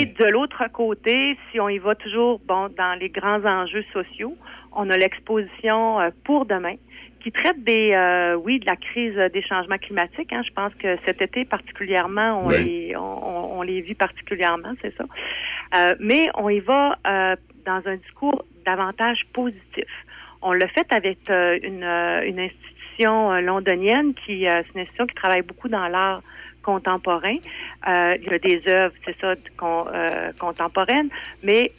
[0.00, 4.36] Et de l'autre côté, si on y va toujours bon dans les grands enjeux sociaux,
[4.72, 6.76] on a l'exposition euh, pour demain
[7.20, 10.32] qui traite des euh, oui de la crise des changements climatiques.
[10.32, 10.42] Hein.
[10.46, 12.62] Je pense que cet été particulièrement, on Oui.
[12.64, 15.04] les on, on- les vit particulièrement, c'est ça.
[15.76, 19.86] Euh, mais on y va euh, dans un discours davantage positif.
[20.42, 24.80] On l'a fait avec euh, une, euh, une institution euh, londonienne qui euh, c'est une
[24.82, 26.22] institution qui travaille beaucoup dans l'art
[26.62, 27.36] contemporain.
[27.88, 29.86] Euh, il y a des œuvres, c'est ça, con-
[30.38, 31.08] contemporaines,
[31.42, 31.72] mais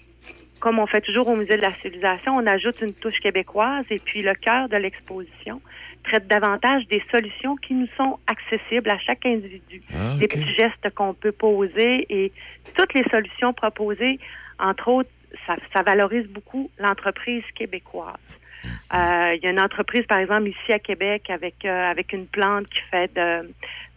[0.60, 4.00] comme on fait toujours au Musée de la civilisation, on ajoute une touche québécoise et
[4.00, 5.62] puis le cœur de l'exposition,
[6.04, 9.82] traite davantage des solutions qui nous sont accessibles à chaque individu.
[9.94, 12.32] Ah, Des petits gestes qu'on peut poser et
[12.76, 14.20] toutes les solutions proposées,
[14.60, 15.10] entre autres,
[15.46, 18.16] ça, ça valorise beaucoup l'entreprise québécoise.
[18.94, 22.26] Euh, Il y a une entreprise, par exemple, ici à Québec, avec euh, avec une
[22.28, 23.50] plante qui fait de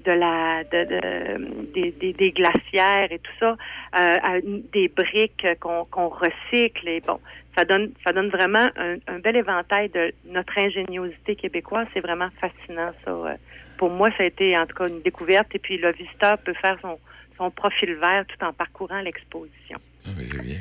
[0.05, 5.85] de la de, de- des, des, glacières et tout ça, euh, à des briques qu'on
[5.85, 7.21] qu'on recycle et bon,
[7.57, 11.87] ça donne ça donne vraiment un, un bel éventail de notre ingéniosité québécoise.
[11.95, 13.37] C'est vraiment fascinant ça.
[13.79, 16.55] Pour moi, ça a été en tout cas une découverte et puis le visiteur peut
[16.61, 16.99] faire son
[17.38, 19.79] son profil vert tout en parcourant l'exposition.
[20.07, 20.59] Ah, bien.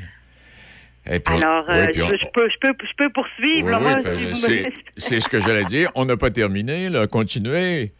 [1.09, 3.09] Et puis on- Alors, oui, euh, puis on- je, je peux, je, peux, je peux
[3.09, 3.69] poursuivre.
[3.81, 5.89] Oui, si c'est- me- c'est ce que j'allais dire.
[5.95, 7.07] On n'a pas terminé, là.
[7.07, 7.91] Continuez.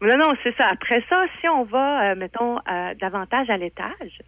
[0.00, 0.66] Non, non, c'est ça.
[0.70, 4.18] Après ça, si on va, euh, mettons, euh, davantage à l'étage,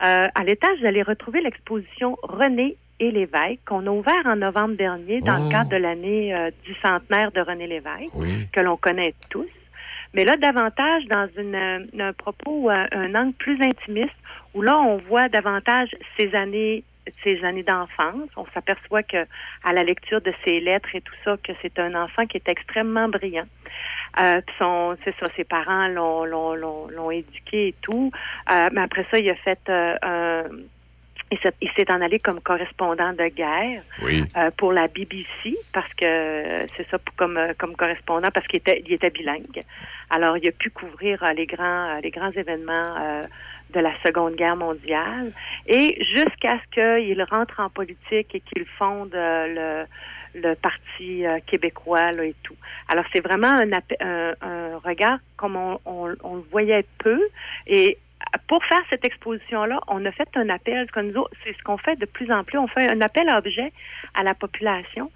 [0.00, 5.20] à l'étage, vous allez retrouver l'exposition René et Lévesque qu'on a ouvert en novembre dernier
[5.20, 5.44] dans Oh.
[5.44, 8.12] le cadre de l'année du centenaire de René Lévesque,
[8.52, 9.48] que l'on connaît tous.
[10.14, 14.14] Mais là, davantage dans une, un propos, un angle plus intimiste,
[14.54, 16.84] où là, on voit davantage ses années
[17.24, 18.28] ses années d'enfance.
[18.36, 19.26] On s'aperçoit que
[19.64, 22.48] à la lecture de ses lettres et tout ça, que c'est un enfant qui est
[22.48, 23.46] extrêmement brillant.
[24.22, 28.10] Euh, puis son, c'est ça, ses parents l'ont, l'ont, l'ont, l'ont éduqué et tout.
[28.50, 30.44] Euh, mais après ça, il a fait euh, un
[31.30, 34.24] il s'est, il s'est en allé comme correspondant de guerre Oui.
[34.38, 38.60] euh, pour la BBC parce que euh, c'est ça pour- comme comme correspondant parce qu'il
[38.60, 39.60] était il était bilingue.
[40.08, 42.96] Alors il a pu couvrir euh, les grands les grands événements
[43.74, 45.32] de la Seconde Guerre mondiale
[45.66, 49.84] et jusqu'à ce qu'il rentre en politique et qu'il fonde euh,
[50.34, 52.56] le parti euh, québécois et tout.
[52.88, 53.58] Alors c'est vraiment
[54.00, 56.16] un, regard comme on, le
[56.50, 57.20] voyait peu
[57.66, 57.98] et
[58.46, 62.30] pour faire cette exposition-là, on a fait un appel, c'est ce qu'on fait de plus
[62.32, 63.72] en plus, on fait un appel à objet
[64.14, 65.10] à la population.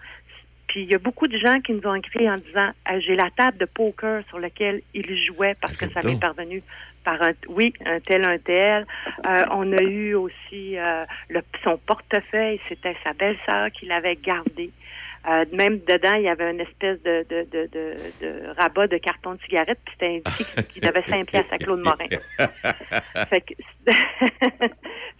[0.68, 3.16] Puis il y a beaucoup de gens qui nous ont écrit en disant Ah, j'ai
[3.16, 6.62] la table de poker sur laquelle ils jouaient parce que ça m'est parvenu
[7.04, 8.86] par un oui, un tel, un tel.
[9.26, 14.70] Euh, on a eu aussi euh, le, son portefeuille, c'était sa belle-sœur qui l'avait gardé.
[15.28, 18.98] Euh, même dedans, il y avait une espèce de, de, de, de, de rabat de
[18.98, 22.08] carton de cigarette, puis c'était indiqué qu'il devait 5 piastres à Claude Morin.
[23.30, 23.54] fait que,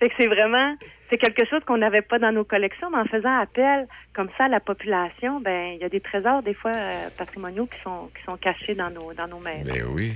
[0.01, 0.75] fait que c'est vraiment,
[1.09, 4.47] c'est quelque chose qu'on n'avait pas dans nos collections, mais en faisant appel comme ça
[4.47, 8.11] à la population, ben il y a des trésors des fois euh, patrimoniaux qui sont
[8.17, 9.73] qui sont cachés dans nos dans nos maisons.
[9.73, 10.15] Ben oui.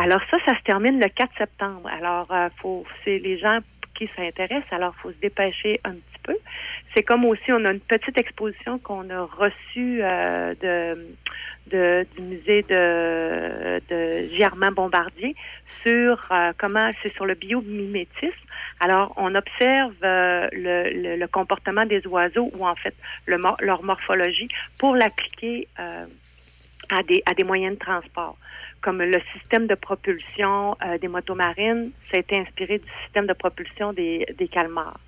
[0.00, 1.88] Alors ça, ça se termine le 4 septembre.
[1.88, 3.58] Alors, euh, faut, c'est les gens
[3.96, 6.17] qui s'intéressent, alors faut se dépêcher un petit
[6.94, 10.54] C'est comme aussi, on a une petite exposition qu'on a reçue euh,
[11.70, 15.34] de, du musée de, de Germain Bombardier
[15.82, 18.32] sur euh, comment c'est sur le biomimétisme.
[18.80, 22.94] Alors, on observe euh, le, comportement des oiseaux ou en fait
[23.26, 28.36] leur morphologie pour l'appliquer à, des, à des moyens de transport
[28.80, 33.32] comme le système de propulsion euh, des motomarines, ça a été inspiré du système de
[33.32, 34.98] propulsion des, des calmars.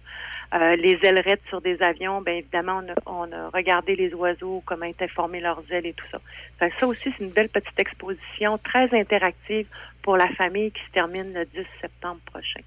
[0.52, 4.62] Euh, les ailerettes sur des avions, bien évidemment, on a, on a regardé les oiseaux,
[4.66, 6.18] comment étaient formées leurs ailes et tout ça.
[6.78, 9.68] Ça aussi, c'est une belle petite exposition très interactive
[10.02, 12.60] pour la famille qui se termine le 10 septembre prochain.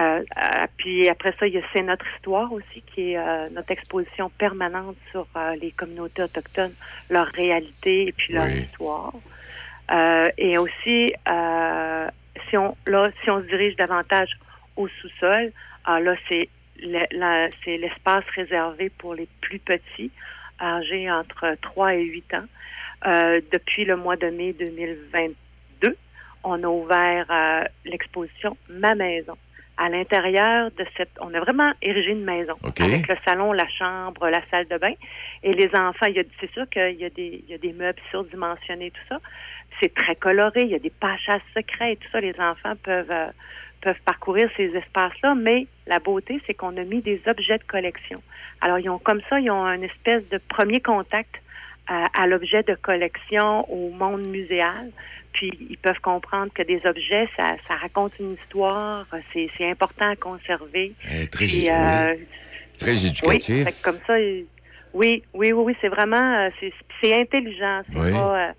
[0.00, 3.72] euh, puis après ça, il y a C'est notre histoire aussi, qui est euh, notre
[3.72, 6.72] exposition permanente sur euh, les communautés autochtones,
[7.10, 8.60] leur réalité et puis leur Oui.
[8.60, 9.12] histoire.
[9.90, 12.08] Euh, et aussi, euh,
[12.48, 14.30] si on là, si on se dirige davantage
[14.76, 15.52] au sous-sol,
[15.84, 16.48] ah, là, c'est
[16.82, 20.10] le- c'est l'espace réservé pour les plus petits,
[20.60, 22.44] âgés entre 3 et 8 ans.
[23.06, 25.96] Euh, depuis le mois de mai 2022,
[26.44, 29.36] on a ouvert euh, l'exposition Ma maison.
[29.78, 32.80] À l'intérieur de cette, on a vraiment érigé une maison OK.
[32.82, 34.92] avec le salon, la chambre, la salle de bain.
[35.42, 36.06] Et les enfants,
[36.40, 39.18] c'est sûr qu'il y a des, il y a des meubles surdimensionnés, tout ça.
[39.80, 40.62] C'est très coloré.
[40.62, 42.20] Il y a des pages secrets et tout ça.
[42.20, 43.24] Les enfants peuvent euh,
[43.82, 45.34] peuvent parcourir ces espaces-là.
[45.34, 48.22] Mais la beauté, c'est qu'on a mis des objets de collection.
[48.60, 51.34] Alors, ils ont comme ça, ils ont une espèce de premier contact
[51.88, 54.90] à, à l'objet de collection, au monde muséal.
[55.32, 60.10] Puis ils peuvent comprendre que des objets, ça, ça raconte une histoire, c'est, c'est important
[60.10, 60.92] à conserver.
[61.10, 62.14] Eh, très, Puis, euh,
[62.78, 63.82] très éducatif.
[63.82, 64.46] comme ça, oui,
[64.92, 67.80] oui, oui, oui, c'est vraiment, euh, c'est, c'est intelligent.
[67.90, 68.12] C'est Oui.
[68.12, 68.52] pas, euh,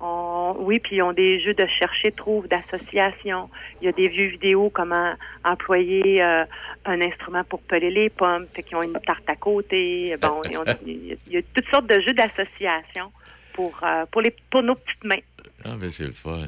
[0.00, 3.50] on- oui, puis ils ont des jeux de chercher, trouve, d'association.
[3.80, 6.44] Il y a des vieux vidéos comment employer euh,
[6.84, 10.16] un instrument pour peler les pommes, fait qu'ils ont une tarte à côté.
[10.20, 13.12] Bon, il y a- toutes sortes de jeux d'association
[13.52, 15.16] pour euh, pour les pour nos petites mains.
[15.64, 16.38] Ah, ben c'est le fun.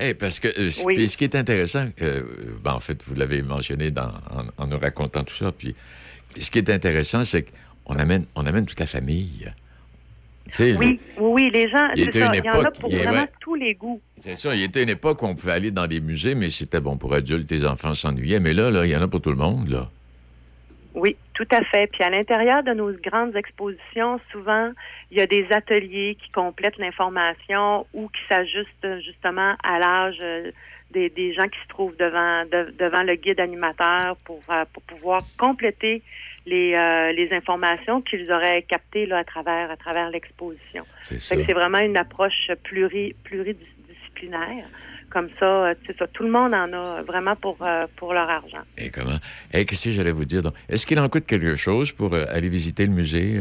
[0.00, 1.08] Eh, parce que euh, Oui.
[1.08, 5.22] ce qui est intéressant, ben, en fait, vous l'avez mentionné dans, en, en nous racontant
[5.24, 5.74] tout ça, puis
[6.38, 7.46] ce qui est intéressant, c'est
[7.84, 9.52] qu'on amène, on amène toute la famille.
[10.60, 12.26] Oui, oui, oui, les gens, Il c'est était ça.
[12.26, 13.28] une Il y en a pour vraiment ouais.
[13.40, 14.00] tous les goûts.
[14.18, 16.80] C'est ça, il était une époque où on pouvait aller dans des musées, mais c'était
[16.80, 18.40] bon pour adultes, les enfants s'ennuyaient.
[18.40, 19.88] Mais là, là, il y en a pour tout le monde, là.
[20.94, 21.86] Oui, tout à fait.
[21.92, 24.70] Puis à l'intérieur de nos grandes expositions, souvent,
[25.12, 30.50] il y a des ateliers qui complètent l'information ou qui s'ajustent justement à l'âge euh,
[30.90, 34.82] des, des gens qui se trouvent devant de- devant le guide animateur pour, euh, pour
[34.84, 36.02] pouvoir compléter
[36.48, 40.84] les, euh, les informations qu'ils auraient captées là, à travers à travers l'exposition.
[41.02, 44.66] C'est c'est vraiment une approche pluri, pluridisciplinaire.
[45.10, 46.06] Comme ça, euh, c'est ça.
[46.06, 48.64] Tout le monde en a vraiment pour, euh, pour leur argent.
[48.76, 49.18] Et comment?
[49.54, 50.42] Eh, qu'est-ce que j'allais vous dire?
[50.68, 53.38] Est-ce qu'il en coûte quelque chose pour euh, aller visiter le musée,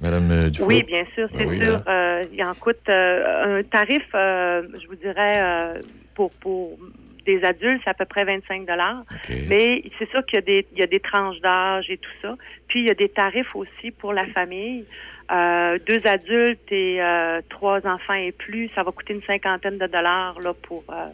[0.00, 0.68] Madame Dufault?
[0.68, 1.74] Oui, bien sûr, c'est Ah oui, sûr.
[1.74, 1.82] hein?
[1.88, 5.74] Euh, il en coûte euh, un tarif, euh, je vous dirais,
[6.14, 6.78] pour, pour
[7.24, 9.02] des adultes, c'est à peu près 25 dollars.
[9.10, 9.36] OK.
[9.48, 12.10] Mais c'est sûr qu'il y a des il y a des tranches d'âge et tout
[12.20, 12.36] ça.
[12.68, 14.84] Puis il y a des tarifs aussi pour la famille.
[15.30, 19.86] Euh, deux adultes et euh, trois enfants et plus, ça va coûter une cinquantaine de
[19.86, 21.08] dollars là pour euh,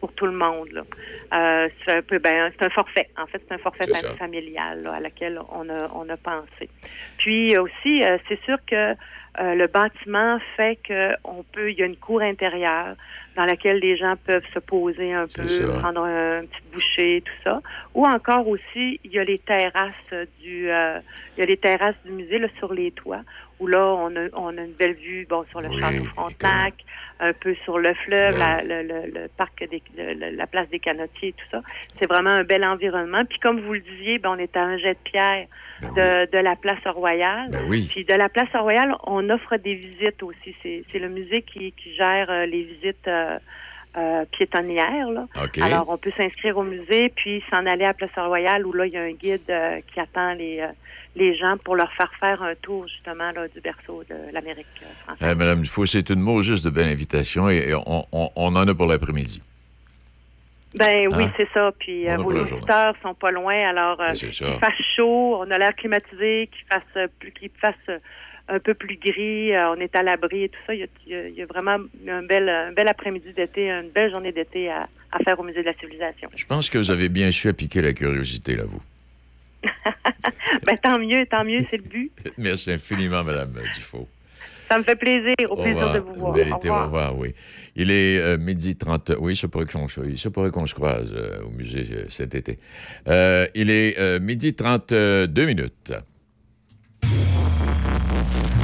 [0.00, 0.70] pour tout le monde.
[0.72, 0.82] Là.
[1.34, 3.08] Euh, c'est un peu ben c'est un forfait.
[3.16, 6.68] En fait, c'est un forfait C'est familial là, à laquelle on a on a pensé.
[7.18, 8.94] Puis aussi, euh, c'est sûr que
[9.40, 12.96] euh, le bâtiment fait que on peut, il y a une cour intérieure
[13.36, 15.78] dans laquelle les gens peuvent se poser un peu, ça.
[15.78, 17.60] prendre un, petit boucher, tout ça.
[17.94, 19.94] Ou encore aussi, il y a les terrasses
[20.40, 20.98] du, euh,
[21.36, 23.22] il y a les terrasses du musée là, sur les toits
[23.60, 26.74] où là on a, on a une belle vue, bon sur le Oui, château Frontenac,
[27.20, 30.78] un peu sur le fleuve, la, le, le- le parc des, le- la place des
[30.80, 31.62] canotiers, tout ça.
[31.98, 33.24] C'est vraiment un bel environnement.
[33.24, 35.46] Puis comme vous le disiez, ben, on est à un jet de pierre
[35.82, 36.26] Ben oui.
[36.30, 37.50] de, de la place Royale.
[37.50, 37.86] Ben oui.
[37.90, 40.54] Puis de la place Royale, on offre des visites aussi.
[40.62, 43.38] C'est, c'est le musée qui, qui gère euh, les visites euh,
[43.98, 45.10] euh, piétonnières.
[45.10, 45.26] Là.
[45.60, 48.92] Alors, on peut s'inscrire au musée, puis s'en aller à Place Royale, où là, il
[48.92, 50.68] y a un guide euh, qui attend les, euh,
[51.16, 54.86] les gens pour leur faire faire un tour, justement, là, du berceau de l'Amérique euh,
[55.04, 55.28] française.
[55.32, 58.56] Eh, Madame Dufault, c'est une mot juste de belle invitation et, et on, on- on
[58.56, 59.42] en a pour l'après-midi.
[60.76, 61.32] Ben oui, Hein?
[61.36, 61.72] c'est ça.
[61.78, 66.66] Puis vos auditeurs sont pas loin, alors qu'il fasse chaud, on a l'air climatisé, qu'il
[66.66, 67.98] fasse plus, qu'il fasse
[68.48, 70.74] un peu plus gris, euh, on est à l'abri et tout ça.
[70.74, 71.76] Il y a, il y vraiment
[72.08, 75.60] un bel, un bel après-midi d'été, une belle journée d'été à, à faire au musée
[75.60, 76.28] de la civilisation.
[76.36, 78.82] Je pense que vous avez bien su appliquer la curiosité, là, vous.
[80.64, 82.10] Ben tant mieux, tant mieux, c'est le but.
[82.38, 84.08] Merci infiniment, Madame Dufault.
[84.68, 85.94] Ça me fait plaisir, au Au plaisir revoir.
[85.94, 86.32] de vous voir.
[86.34, 86.84] Bel Au été, au revoir.
[86.86, 87.34] revoir, oui.
[87.74, 89.12] Il est euh, midi 30.
[89.18, 92.58] Oui, ça pourrait qu'on se, croise euh, au musée euh, cet été.
[93.08, 95.92] Euh, il est midi 32 minutes.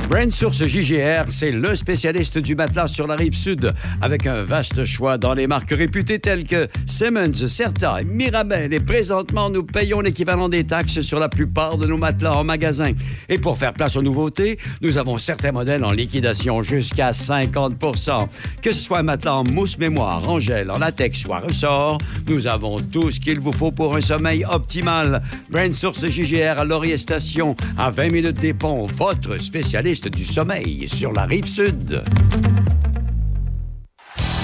[0.09, 4.85] Brand Source JGR, c'est le spécialiste du matelas sur la rive sud, avec un vaste
[4.85, 8.75] choix dans les marques réputées telles que Simmons, Certa et Mirabel.
[8.75, 12.93] Et présentement, nous payons l'équivalent des taxes sur la plupart de nos matelas en magasin.
[13.31, 18.29] Et pour faire place aux nouveautés, nous avons certains modèles en liquidation jusqu'à 50%
[18.61, 22.47] Que ce soit matelas en mousse mémoire, en gel, en latex ou à ressort, nous
[22.47, 25.23] avons tout ce qu'il vous faut pour un sommeil optimal.
[25.49, 30.89] Brand Source JGR à Laurier Station, à 20 minutes des ponts, votre spécialiste du sommeil
[30.89, 32.03] sur la rive sud.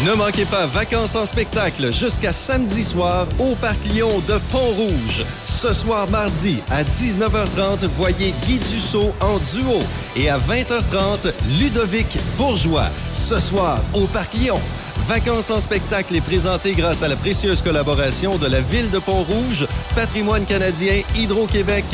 [0.05, 5.25] Ne manquez pas Vacances en spectacle jusqu'à samedi soir au Parc Lyon de Pont-Rouge.
[5.45, 9.81] Ce soir mardi à 19h30, voyez Guy Dussault en duo.
[10.17, 12.89] Et à 20h30, Ludovic Bourgeois.
[13.13, 14.61] Ce soir au Parc Lyon.
[15.07, 19.67] Vacances en spectacle est présenté grâce à la précieuse collaboration de la Ville de Pont-Rouge,
[19.95, 21.85] Patrimoine canadien, Hydro-Québec,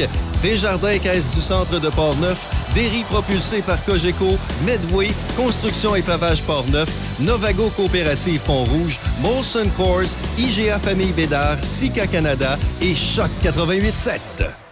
[0.43, 6.89] Desjardins Caisse du Centre de Port-Neuf, Derry propulsé par Cogeco, Medway, Construction et Pavage Port-Neuf,
[7.21, 14.66] Novago Coopérative Pont-Rouge, Molson Coors, IGA Famille Bédard, Sika Canada et Choc 88.7.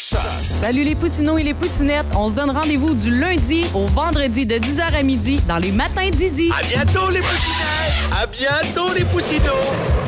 [0.00, 2.06] Salut les poussinots et les poussinettes.
[2.16, 6.08] On se donne rendez-vous du lundi au vendredi de 10h à midi dans les matins
[6.08, 6.50] d'Izzy.
[6.56, 8.16] À bientôt, les poussinots!
[8.16, 9.52] À bientôt, les poussinots!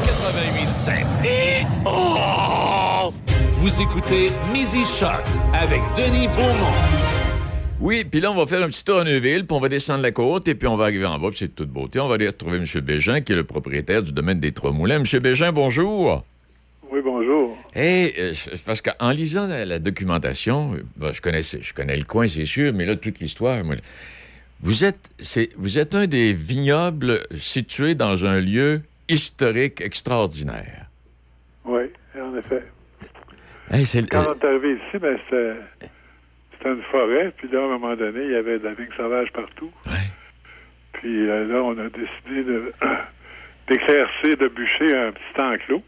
[0.05, 1.27] 88.7.
[1.27, 1.67] Et...
[1.85, 3.13] Oh!
[3.59, 6.73] Vous écoutez Midi Shark avec Denis Beaumont.
[7.81, 10.03] Oui, puis là, on va faire un petit tour à Neuville, puis on va descendre
[10.03, 11.99] la côte, et puis on va arriver en bas, puis c'est de toute beauté.
[11.99, 12.65] On va aller retrouver M.
[12.81, 15.03] Bégin, qui est le propriétaire du domaine des Trois Moulins.
[15.03, 15.21] M.
[15.21, 16.25] Bégin, bonjour.
[16.91, 17.57] Oui, bonjour.
[17.73, 18.33] Hey, euh,
[18.67, 22.73] parce qu'en lisant la, la documentation, euh, je, connaissais, je connais le coin, c'est sûr,
[22.75, 23.77] mais là, toute l'histoire, moi,
[24.61, 25.09] vous êtes,
[25.57, 30.87] vous êtes un des vignobles situés dans un lieu historique extraordinaire.
[31.65, 31.83] Oui,
[32.21, 32.65] en effet.
[33.71, 37.65] Hey, c'est, Quand euh, on est arrivé ici, ben, c'était, une forêt, puis là, à
[37.67, 39.71] un moment donné, il y avait de la vigne sauvage partout.
[40.95, 42.73] Puis là, on a décidé de,
[43.69, 45.85] d'éclaircir, de bûcher un petit enclos.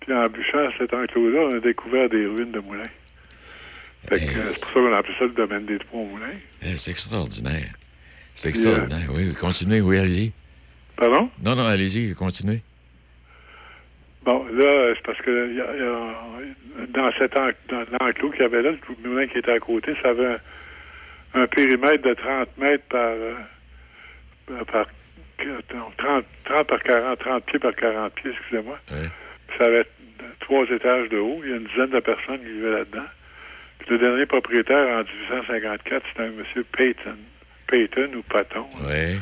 [0.00, 2.82] Puis en bûchant cet enclos-là, on a découvert des ruines de moulins.
[4.08, 4.18] Que, euh,
[4.54, 6.26] c'est pour ça qu'on a appelé ça le domaine des trois moulins.
[6.62, 7.68] Eh, c'est extraordinaire.
[8.34, 9.08] C'est Puis, extraordinaire.
[9.14, 10.32] Oui, continuez, oui, allez-y.
[10.96, 11.30] Pardon?
[11.44, 12.62] Non, non, allez-y, continuez.
[14.24, 17.84] Bon, là, c'est parce que il y a- il y a- dans cet en- dans
[18.00, 20.26] l'enclos qu'il y avait là, le moulin qui était à côté, ça avait
[21.34, 23.34] un, un périmètre de 30 mètres par, euh,
[24.70, 24.86] par
[25.74, 28.78] non, 30, 30 par 40, 30 pieds par 40 pieds, excusez-moi.
[29.58, 29.84] Ça avait
[30.40, 31.40] trois étages de haut.
[31.44, 33.06] Il y a une dizaine de personnes qui vivaient là-dedans.
[33.80, 37.16] Puis le dernier propriétaire, en 1854, c'était un monsieur Payton.
[37.66, 38.66] Payton ou Paton.
[38.82, 39.18] Oui.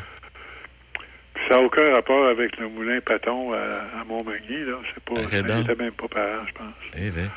[1.35, 4.79] Puis ça n'a aucun rapport avec le moulin Paton à, à Montmagny, là.
[4.95, 5.71] C'est pas, Arrête il donc.
[5.71, 6.75] était même pas parent, je pense.
[6.97, 7.31] Eh bien.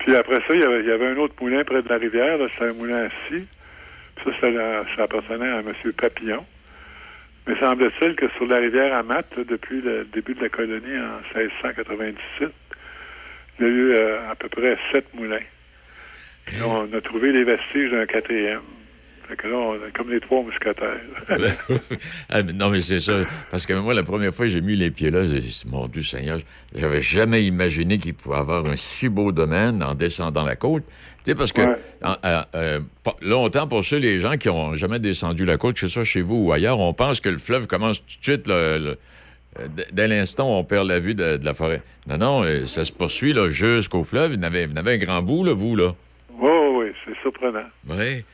[0.00, 1.96] Puis après ça, il y avait, il y avait un autre moulin près de la
[1.96, 3.46] rivière, là, c'était un moulin assis.
[4.16, 5.72] Puis ça, la- ça appartenait à M.
[5.96, 6.44] Papillon.
[7.46, 11.38] Mais semble-t-il que sur la rivière Amat, là, depuis le début de la colonie en
[11.38, 12.50] 1697,
[13.58, 15.38] il y a eu euh, à peu près sept moulins.
[16.44, 18.60] Puis là, on a trouvé les vestiges d'un quatrième.
[19.28, 21.00] Fait que là, on comme les trois mousquetaires.
[22.28, 23.24] Ah, mais non, mais c'est ça.
[23.50, 25.86] Parce que moi, la première fois que j'ai mis les pieds là, j'ai dit, mon
[25.86, 26.38] Dieu Seigneur,
[26.74, 30.84] j'avais jamais imaginé qu'il pouvait avoir un si beau domaine en descendant la côte.
[31.24, 31.62] Sais, parce que
[32.02, 32.80] en- euh, euh,
[33.20, 36.20] longtemps, pour ceux, les gens qui ont jamais descendu la côte, que ce soit chez
[36.22, 38.96] vous ou ailleurs, on pense que le fleuve commence tout de suite, le- le-
[39.60, 41.82] euh, dès l'instant où on perd la vue de, de la forêt.
[42.08, 44.32] Non, non, ça se poursuit là, jusqu'au fleuve.
[44.32, 45.94] Vous en avez, vous en avez un grand bout, là, vous, là.
[46.40, 47.64] Oui, oui, c'est surprenant.
[47.88, 48.24] Oui.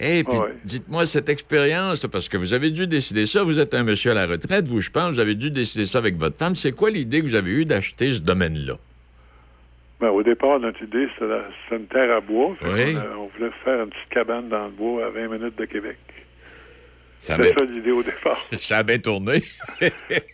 [0.00, 3.82] Et puis, dites-moi, cette expérience, parce que vous avez dû décider ça, vous êtes un
[3.82, 6.54] monsieur à la retraite, vous, je pense, vous avez dû décider ça avec votre femme.
[6.54, 8.74] C'est quoi l'idée que vous avez eue d'acheter ce domaine-là?
[10.00, 12.54] Ben, au départ, notre idée, c'était une terre à bois.
[12.62, 12.96] Oui.
[13.16, 15.98] on, voulait faire une petite cabane dans le bois à 20 minutes de Québec.
[17.28, 18.40] Avait, ça l'idée au départ.
[18.58, 19.42] ça a bien tourné.
[19.80, 19.90] ouais,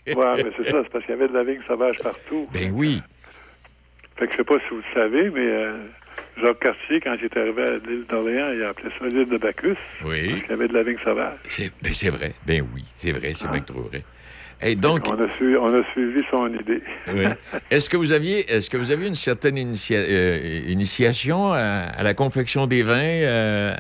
[0.07, 2.47] mais c'est ça, c'est parce qu'il y avait de la vigne sauvage partout.
[2.53, 3.01] ben oui.
[4.17, 5.79] Fait que je sais pas si vous le savez, mais euh,
[6.41, 9.39] Jacques Cartier, quand il est arrivé à l'île d'Orléans, il a appelé ça l'île de
[9.39, 9.77] Bacchus.
[10.05, 10.29] Oui.
[10.29, 11.39] Parce qu'il y avait de la vigne sauvage.
[11.49, 12.35] C'est, ben c'est vrai.
[12.47, 14.03] Ben oui, c'est vrai, c'est bien trop vrai.
[14.63, 16.83] Et donc, On a, suivi, on a suivi son idée.
[17.13, 17.25] oui.
[17.71, 22.03] est-ce que vous aviez, est-ce que vous aviez une certaine initia- euh, initiation à, à
[22.03, 22.95] la confection des vins?
[22.99, 23.73] euh,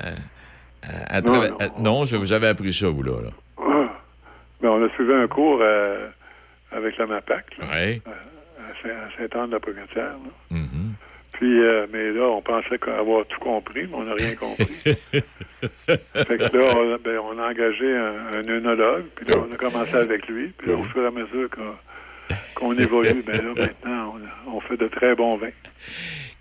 [0.82, 1.56] à- à Non, travers- non.
[1.58, 3.12] à- non, je- vous avez appris ça, vous, là.
[3.22, 3.30] là.
[4.60, 6.08] Ben, on a suivi un cours euh,
[6.72, 10.12] avec la MAPAC, là, à Saint- à Saint-Anne-de-la-Pocatière.
[11.34, 14.66] Puis, euh, mais là, on pensait avoir tout compris, mais on n'a rien compris.
[14.84, 19.52] fait que là, on a, ben, on a engagé un, un œnologue, puis là, on
[19.52, 20.52] a commencé avec lui.
[20.56, 21.48] Puis là, au fur et à mesure
[22.54, 24.10] qu'on évolue, ben là, maintenant,
[24.46, 25.48] on, on fait de très bons vins.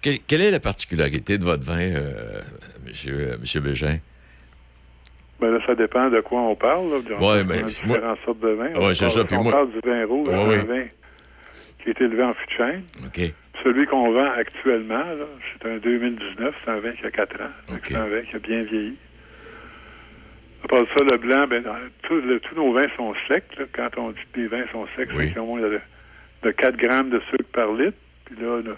[0.01, 2.41] Quelle, quelle est la particularité de votre vin, euh,
[2.85, 3.97] monsieur, euh, monsieur Bégin?
[5.39, 6.89] Ben là, ça dépend de quoi on parle.
[6.91, 6.97] Là.
[7.19, 8.65] On, Ouais, ben, différentes sortes de vins.
[8.67, 10.65] Ouais, on parle, ça, puis on moi- parle du vin rouge, Ouais, un oui.
[10.67, 10.85] vin
[11.83, 12.83] qui est élevé en fût de chêne.
[13.05, 13.33] OK.
[13.63, 15.03] Celui qu'on vend actuellement,
[15.61, 17.49] c'est un 2019, c'est un vin qui a 4 ans.
[17.69, 17.85] Donc, OK.
[17.87, 18.97] C'est un vin qui a bien vieilli.
[20.63, 23.43] À part ça, le blanc, ben, dans- tout- le- tous nos vins sont secs.
[23.57, 23.65] là.
[23.73, 25.31] Quand on dit que les vins sont secs, Oui.
[25.33, 25.79] c'est ont moins de,
[26.43, 27.97] de 4 grammes de sucre par litre.
[28.25, 28.77] Puis là, le-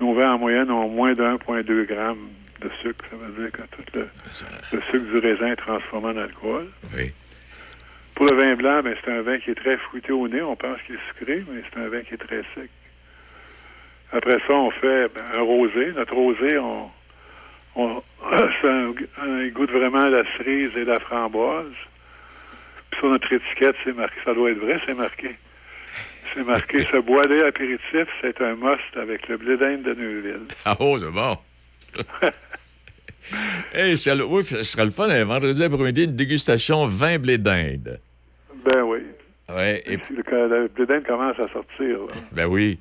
[0.00, 2.28] nos vins en moyenne ont moins de 1,2 grammes
[2.60, 3.04] de sucre.
[3.10, 4.00] Ça veut dire que tout
[4.72, 6.66] le sucre du raisin est transformé en alcool.
[6.96, 7.12] oui.
[8.14, 10.40] Pour le vin blanc, ben, c'est un vin qui est très fruité au nez.
[10.40, 12.70] On pense qu'il est sucré, mais c'est un vin qui est très sec.
[14.14, 15.92] Après ça, on fait ben, un rosé.
[15.96, 16.88] Notre rosé, on,
[17.76, 18.02] on,
[18.62, 21.66] c'est un, un goût de vraiment la cerise et la framboise.
[22.90, 25.30] Puis sur notre étiquette, c'est marqué, ça doit être vrai, c'est marqué.
[26.32, 30.40] C'est marqué, ce boilet apéritif, c'est un must avec le blé d'Inde de Neuville.
[30.64, 31.36] Ah oh, c'est bon.
[33.74, 38.00] hey, le- oui, ce serait le fun, un vendredi après-midi, une dégustation vin blé d'Inde.
[38.64, 38.98] Ben oui.
[39.48, 41.98] Ouais, et le, le blé d'Inde commence à sortir.
[42.08, 42.14] là.
[42.32, 42.78] Ben oui.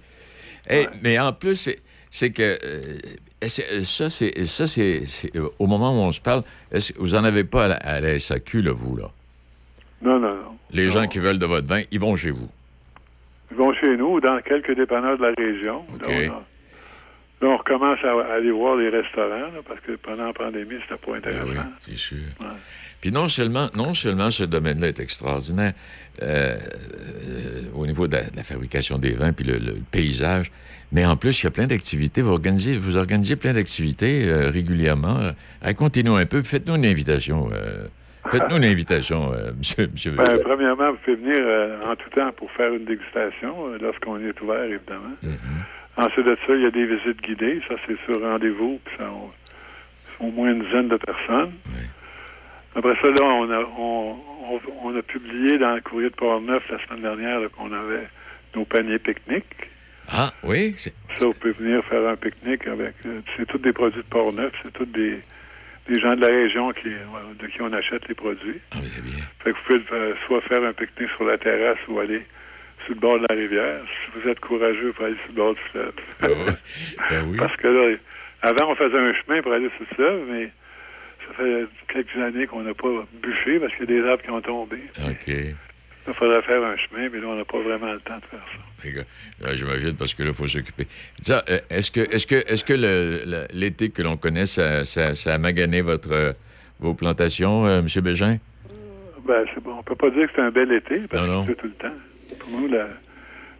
[0.68, 1.70] Hey, Mais en plus,
[2.11, 2.97] c'est- que euh,
[3.41, 5.03] est-ce- ça, c'est ça, c'est
[5.36, 6.43] euh, au moment où on se parle.
[6.72, 9.09] Que vous en avez pas à la, à la SAQ, là, vous là?
[10.01, 10.57] Non, non, non.
[10.72, 12.49] Les gens qui veulent de votre vin, ils vont chez vous.
[13.51, 15.86] Ils vont chez nous, dans quelques dépanneurs de la région.
[16.01, 16.32] Là, OK.
[17.41, 20.34] on, là, on recommence à, à aller voir les restaurants, là, parce que pendant la
[20.34, 21.70] pandémie, c'était pas Ben oui, intéressant.
[21.88, 22.18] c'est sûr.
[23.03, 25.73] Puis non seulement, non seulement ce domaine-là est extraordinaire
[26.21, 30.49] euh, euh, au niveau de la, de la fabrication des vins puis le, le paysage,
[30.93, 32.21] mais en plus, il y a plein d'activités.
[32.21, 35.19] Vous organisez, vous organisez plein d'activités euh, régulièrement.
[35.61, 36.43] Racontez-nous un peu.
[36.43, 37.49] Faites-nous une invitation.
[38.31, 42.31] Faites-nous une invitation, euh, monsieur, monsieur Ben, premièrement, vous pouvez venir euh, en tout temps
[42.37, 45.11] pour faire une dégustation, euh, lorsqu'on est ouvert, évidemment.
[45.25, 46.05] Mm-hmm.
[46.05, 47.59] Ensuite de ça, il y a des visites guidées.
[47.67, 51.51] Ça, c'est sur rendez-vous, puis ça, on- au moins une dizaine de personnes.
[52.76, 54.17] Après ça, là, on a, on,
[54.49, 58.07] on, on a publié dans le courrier de Port-Neuf la semaine dernière qu'on avait
[58.55, 59.69] nos paniers pique-nique.
[60.11, 60.76] Ah, oui?
[60.78, 60.91] Ça,
[61.28, 62.93] vous pouvez venir faire un pique-nique avec.
[63.05, 65.19] euh, c'est tous des produits de Port-Neuf, c'est tous des,
[65.88, 68.59] des gens de la région qui, euh, de qui on achète les produits.
[68.71, 69.24] Ah, oui, c'est bien.
[69.43, 72.26] Fait que vous pouvez euh, soit faire un pique-nique sur la terrasse ou aller
[72.86, 73.80] sur le bord de la rivière.
[74.03, 75.93] Si vous êtes courageux, vous pouvez aller sur le bord du fleuve.
[76.21, 76.28] Ah.
[77.11, 77.38] Ben oui.
[77.39, 77.95] Parce que là,
[78.41, 80.49] avant, on faisait un chemin pour aller sur le fleuve, mais
[81.38, 84.29] ça fait quelques années qu'on n'a pas bûché parce qu'il y a des arbres qui
[84.31, 84.77] ont tombé.
[85.07, 85.27] OK.
[86.05, 88.39] Il faudrait faire un chemin, mais là, on n'a pas vraiment le temps de faire
[88.43, 88.89] ça.
[89.47, 90.86] Là, J'imagine, parce que là, il faut s'occuper.
[91.29, 92.73] Euh, est-ce que, est-ce que, est-ce que
[93.53, 96.34] l'été que l'on connaît, ça, ça, ça a magané votre, euh,
[96.81, 97.88] vos plantations, euh, M.
[98.03, 98.38] Bégin?
[99.25, 99.75] Ben, c'est bon.
[99.79, 101.45] On peut pas dire que c'est un bel été parce Non, non.
[101.45, 101.95] que c'est tout le temps.
[102.39, 102.89] Pour nous, la,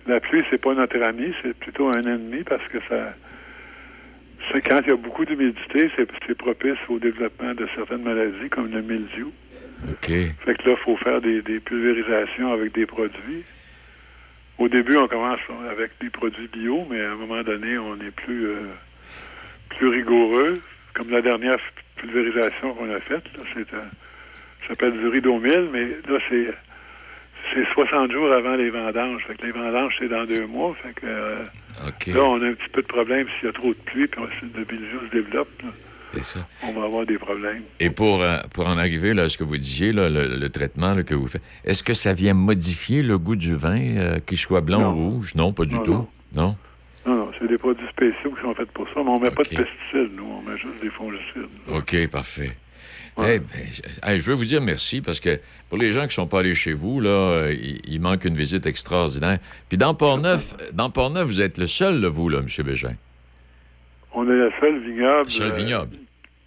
[0.08, 3.14] la pluie, c'est pas notre ami, c'est plutôt un ennemi parce que ça.
[4.52, 8.72] C'est quand il y a beaucoup d'humidité, c'est propice au développement de certaines maladies comme
[8.72, 9.32] le mildiou.
[9.90, 10.08] OK.
[10.08, 13.44] Fait que là, il faut faire des, des pulvérisations avec des produits.
[14.58, 15.40] Au début, on commence
[15.72, 18.62] avec des produits bio, mais à un moment donné, on est plus, euh,
[19.70, 20.62] plus rigoureux.
[20.94, 21.58] Comme la dernière
[21.96, 23.82] pulvérisation qu'on a faite, là, c'est, ça
[24.68, 26.54] s'appelle du ridomil, mais là, c'est,
[27.54, 29.24] c'est 60 jours avant les vendanges.
[29.26, 30.76] Fait que les vendanges, c'est dans deux mois.
[30.84, 31.44] Fait que euh,
[32.08, 34.22] Là, on a un petit peu de problème s'il y a trop de pluie, puis
[34.40, 35.70] si le mildiou se développe, là,
[36.14, 36.48] C'est ça.
[36.68, 37.64] on va avoir des problèmes.
[37.80, 40.50] Et pour, euh, pour en arriver là, à ce que vous disiez, là, le, le
[40.50, 44.20] traitement là, que vous faites, est-ce que ça vient modifier le goût du vin, euh,
[44.20, 44.92] qu'il soit blanc Non.
[44.94, 45.34] ou rouge?
[45.36, 45.92] Non, pas du Non, tout.
[45.94, 46.08] non.
[46.36, 46.56] Non?
[47.06, 49.44] Non, non, c'est des produits spéciaux qui sont faits pour ça, mais on met pas
[49.44, 51.50] de pesticides, nous, on met juste des fongicides.
[51.70, 52.56] OK, parfait.
[53.20, 55.40] Eh ben, je, hey, je veux vous dire merci parce que
[55.70, 58.26] pour les gens qui ne sont pas allés chez vous, là, euh, il, il manque
[58.26, 59.38] une visite extraordinaire.
[59.70, 62.48] Puis dans Port-Neuf, dans Port-Neuf, vous êtes le seul, là, vous, là, M.
[62.66, 62.96] Bégin.
[64.14, 65.86] On est le seul vignoble, Seul euh,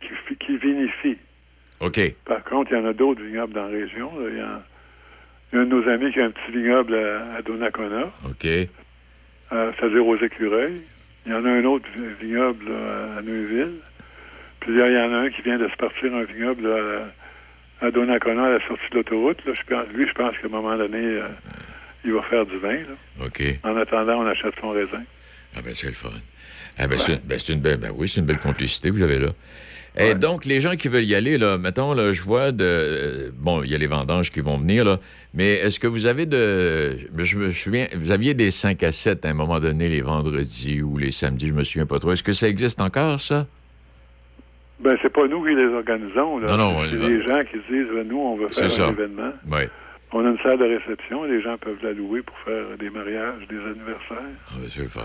[0.01, 1.19] qui, qui vinifie.
[1.81, 2.01] OK.
[2.25, 4.11] Par contre, il y en a d'autres vignobles dans la région.
[4.31, 4.62] Il y, a,
[5.53, 8.45] un de nos amis qui a un petit vignoble à, à Donnacona, OK.
[8.47, 10.83] euh, c'est-à-dire aux écureuils.
[11.27, 13.73] Il y en a un autre vi- vignoble à Neuville.
[14.61, 16.67] Puis là, il y en a un qui vient de se partir un vignoble
[17.81, 19.39] à, à Donnacona, à la sortie de l'autoroute.
[19.47, 19.53] là.
[19.55, 21.27] Je pense- lui, je pense qu'à un moment donné, euh,
[22.05, 22.73] il va faire du vin.
[22.75, 23.25] là.
[23.27, 23.43] OK.
[23.65, 25.03] En attendant, on achète son raisin.
[25.57, 26.11] Ah ben c'est le fun.
[26.79, 29.03] Ah ben, c'est, ben, c'est une belle, ben oui, c'est une belle complicité que vous
[29.03, 29.29] avez là.
[29.99, 33.33] Et donc, les gens qui veulent y aller, là, mettons, là, je vois de.
[33.35, 34.99] Bon, il y a les vendanges qui vont venir, là.
[35.33, 36.99] Mais est-ce que vous avez de.
[37.17, 40.83] Je me souviens, vous aviez des 5 à 7 à un moment donné, les vendredis
[40.83, 42.13] ou les samedis, je me souviens pas trop.
[42.13, 43.47] Est-ce que ça existe encore, ça?
[44.81, 46.39] Ben, c'est pas nous qui les organisons.
[46.39, 46.57] Là.
[46.57, 48.87] Non, non, c'est les gens qui se disent, ben, nous, on veut faire ça.
[48.87, 49.33] un événement.
[49.51, 49.61] Oui.
[50.12, 53.47] On a une salle de réception, les gens peuvent la louer pour faire des mariages,
[53.49, 54.33] des anniversaires.
[54.51, 55.01] Ah, ben, c'est le fun.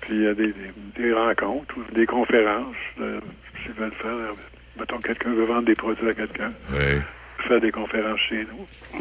[0.00, 3.20] Puis il y a des, des- des rencontres, des conférences, euh,
[3.62, 4.10] s'ils veulent faire.
[4.12, 4.30] euh,
[4.78, 7.00] Mettons, quelqu'un veut vendre des produits à quelqu'un, Oui.
[7.48, 9.00] faire des conférences chez nous.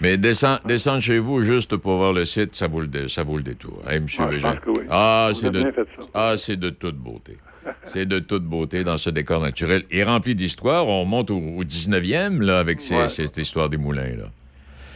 [0.00, 3.36] Mais descend- descendre chez vous juste pour voir le site, ça vaut le, ça vaut
[3.36, 3.80] le détour.
[3.86, 4.02] Hein, M.
[4.02, 4.50] Ouais, je Bégin?
[4.50, 4.86] pense que oui.
[4.90, 5.72] Ah, c'est de, ça.
[6.14, 7.36] ah, c'est de toute beauté.
[7.84, 10.86] C'est de toute beauté dans ce décor naturel et rempli d'histoire.
[10.88, 13.08] On monte au, au 19e là, avec ces- Ouais.
[13.08, 14.16] cette histoire des moulins.
[14.16, 14.24] Là.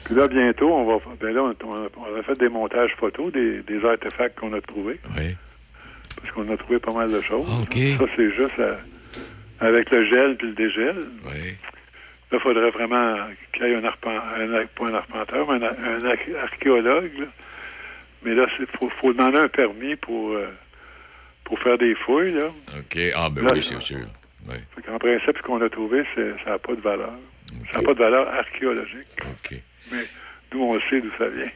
[0.04, 0.98] Puis là, bientôt, on va.
[1.20, 4.60] Ben là, on, a, on a fait des montages photos des, des artefacts qu'on a
[4.60, 4.98] trouvés.
[5.18, 5.36] Oui.
[6.20, 7.46] Parce qu'on a trouvé pas mal de choses.
[7.46, 8.78] Ça, c'est juste à-
[9.66, 10.96] avec le gel puis le dégel.
[11.26, 11.54] Oui.
[12.30, 13.16] Là, il faudrait vraiment
[13.52, 17.10] qu'il y ait un, arpen, un ar- pas un arpenteur, mais un, un ar- archéologue.
[17.18, 17.26] là.
[18.24, 20.46] Mais là, il faut, faut demander un permis pour, euh,
[21.48, 22.32] pour faire des fouilles.
[22.32, 22.46] Là.
[22.78, 22.98] OK.
[23.16, 23.98] Ah, ben Là, oui, c'est sûr.
[24.48, 24.56] Oui.
[24.76, 26.02] Fait en principe, ce qu'on a trouvé,
[26.44, 27.12] ça n'a pas de valeur.
[27.72, 29.08] Ça n'a pas de valeur archéologique.
[29.22, 29.54] OK.
[29.92, 30.04] Mais
[30.52, 31.50] nous, on sait d'où ça vient.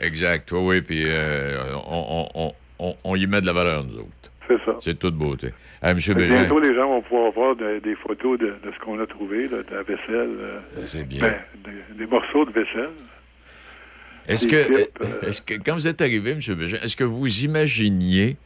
[0.00, 0.50] Exact.
[0.52, 0.80] Oui, oui.
[0.82, 4.08] Puis euh, on, on- on- on- on y met de la valeur, nous autres.
[4.48, 4.76] C'est ça.
[4.82, 5.50] C'est toute beauté.
[5.82, 5.98] Ah, M.
[5.98, 9.46] Bientôt, les gens vont pouvoir voir de- des photos de, de ce qu'on a trouvé,
[9.46, 10.02] là, de la vaisselle.
[10.40, 11.20] euh, c'est bien.
[11.20, 12.90] ben, des, des morceaux de vaisselle.
[14.26, 16.38] Est-ce que, clips, euh, que, quand vous êtes arrivé, M.
[16.56, 18.36] Bégin, est-ce que vous imaginiez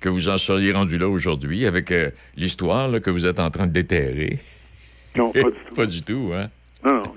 [0.00, 3.66] que vous en seriez rendu là aujourd'hui avec euh, l'histoire que vous êtes en train
[3.66, 4.38] de déterrer?
[5.16, 5.74] Non, pas du tout.
[5.74, 6.48] Pas du tout, hein?
[6.84, 7.14] Non, non.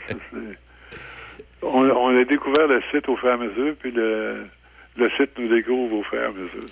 [1.62, 4.46] on, on a découvert le site au fur et à mesure, puis le,
[4.98, 6.66] le site nous découvre au fur et à mesure.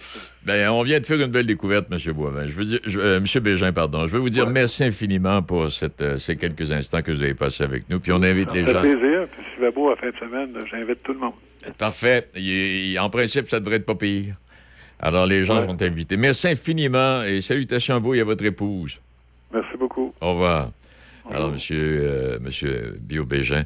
[0.46, 2.00] Ben, on vient de faire une belle découverte, M.
[2.14, 2.48] Boivin.
[2.48, 3.26] Je veux dire, je- euh, M.
[3.44, 4.08] Bégin, pardon.
[4.08, 7.34] Je veux vous dire merci infiniment pour cette, euh, ces quelques instants que vous avez
[7.34, 8.00] passés avec nous.
[8.00, 8.82] Puis on invite Ça les fait gens.
[8.82, 11.34] plaisir, puis s'il va beau à fin de semaine, j'invite tout le monde.
[11.78, 12.30] Parfait.
[12.36, 14.36] Il- il- en principe, ça devrait être pas pire.
[15.00, 16.18] Alors, les gens sont invités.
[16.18, 19.00] Merci infiniment et salutations à vous et à votre épouse.
[19.54, 20.14] Merci beaucoup.
[20.22, 20.72] Au revoir.
[21.32, 23.64] Alors, monsieur, euh, monsieur Bio Bégin,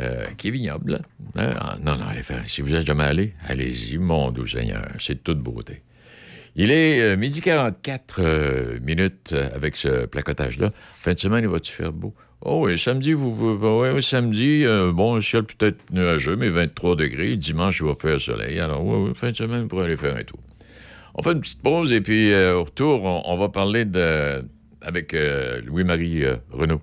[0.00, 1.00] euh, qui est vignoble,
[1.38, 1.50] hein?
[1.58, 2.42] Ah, non, non, allez faire.
[2.48, 4.82] Si vous êtes jamais allé, allez-y, mon doux Seigneur.
[5.00, 5.82] C'est de toute beauté.
[6.56, 10.72] Il est euh, midi 44 euh, minutes avec ce placotage-là.
[10.94, 12.14] Fin de semaine, il va-tu faire beau?
[12.42, 16.48] Oh oui, samedi, vous, vous- bah ouais, samedi, euh, bon, le ciel peut-être nuageux, mais
[16.48, 17.36] 23 degrés.
[17.36, 18.58] Dimanche, il va faire soleil.
[18.60, 20.38] Alors, oui, oui, fin de semaine, pour aller faire un tour.
[21.18, 24.44] On fait une petite pause et puis euh, au retour, on, va parler de,
[24.82, 26.82] avec euh, Louis-Marie euh, Renaud.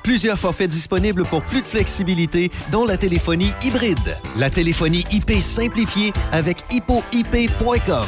[0.03, 4.17] Plusieurs forfaits disponibles pour plus de flexibilité, dont la téléphonie hybride.
[4.35, 8.07] La téléphonie IP simplifiée avec hippoip.com.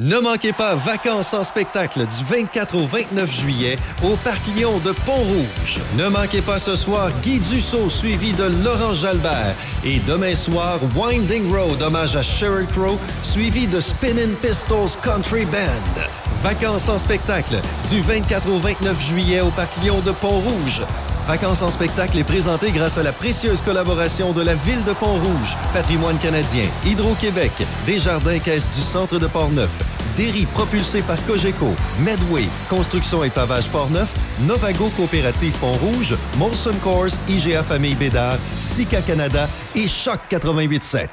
[0.00, 4.90] Ne manquez pas Vacances en spectacle du 24 au 29 juillet au Parc Lyon de
[4.90, 5.80] Pont-Rouge.
[5.96, 9.54] Ne manquez pas ce soir Guy Dussault suivi de Laurent Jalbert.
[9.84, 16.02] Et demain soir, Winding Road, hommage à Sheryl Crow, suivi de Spinning Pistols Country Band.
[16.42, 20.82] Vacances en spectacle du 24 au 29 juillet au Parc Lyon de Pont-Rouge.
[21.26, 25.56] Vacances en spectacle est présenté grâce à la précieuse collaboration de la Ville de Pont-Rouge,
[25.72, 27.52] Patrimoine canadien, Hydro-Québec,
[27.86, 29.70] Desjardins Caisse du Centre de Port-Neuf,
[30.18, 37.62] Derry propulsé par Cogeco, Medway, Construction et Pavage Port-Neuf, Novago Coopérative Pont-Rouge, Molson Course, IGA
[37.62, 41.08] Famille Bédard, Sika Canada et Choc 88.7.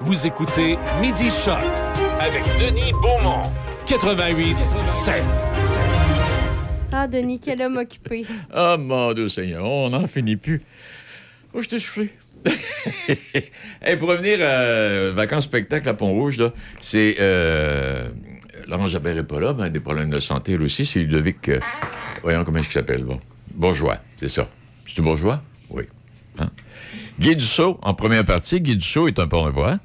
[0.00, 1.58] Vous écoutez Midi Choc
[2.20, 3.50] avec Denis Beaumont.
[3.86, 4.56] 88
[4.86, 5.22] 7.
[6.96, 8.24] Ah, Denis, quel homme occupé.
[8.52, 10.62] Ah, mon Dieu Seigneur, on n'en finit plus.
[11.52, 12.10] Oh, je t'ai soufflé.
[13.82, 17.16] hey, pour revenir à Vacances Spectacle à Pont-Rouge, là, c'est...
[17.18, 18.08] euh,
[18.68, 20.86] Laurent Jabert n'est pas là, mais des problèmes de santé, lui aussi.
[20.86, 21.48] C'est Ludovic...
[21.48, 21.58] euh,
[22.22, 23.18] voyons comment est-ce qu'il s'appelle, bon.
[23.52, 24.46] Bourgeois, c'est ça.
[24.86, 25.42] C'est-tu Bourgeois?
[25.70, 25.84] Oui.
[26.38, 26.50] Hein?
[27.18, 29.78] Guy Dussault, en première partie, Guy Dussault est un porte-voix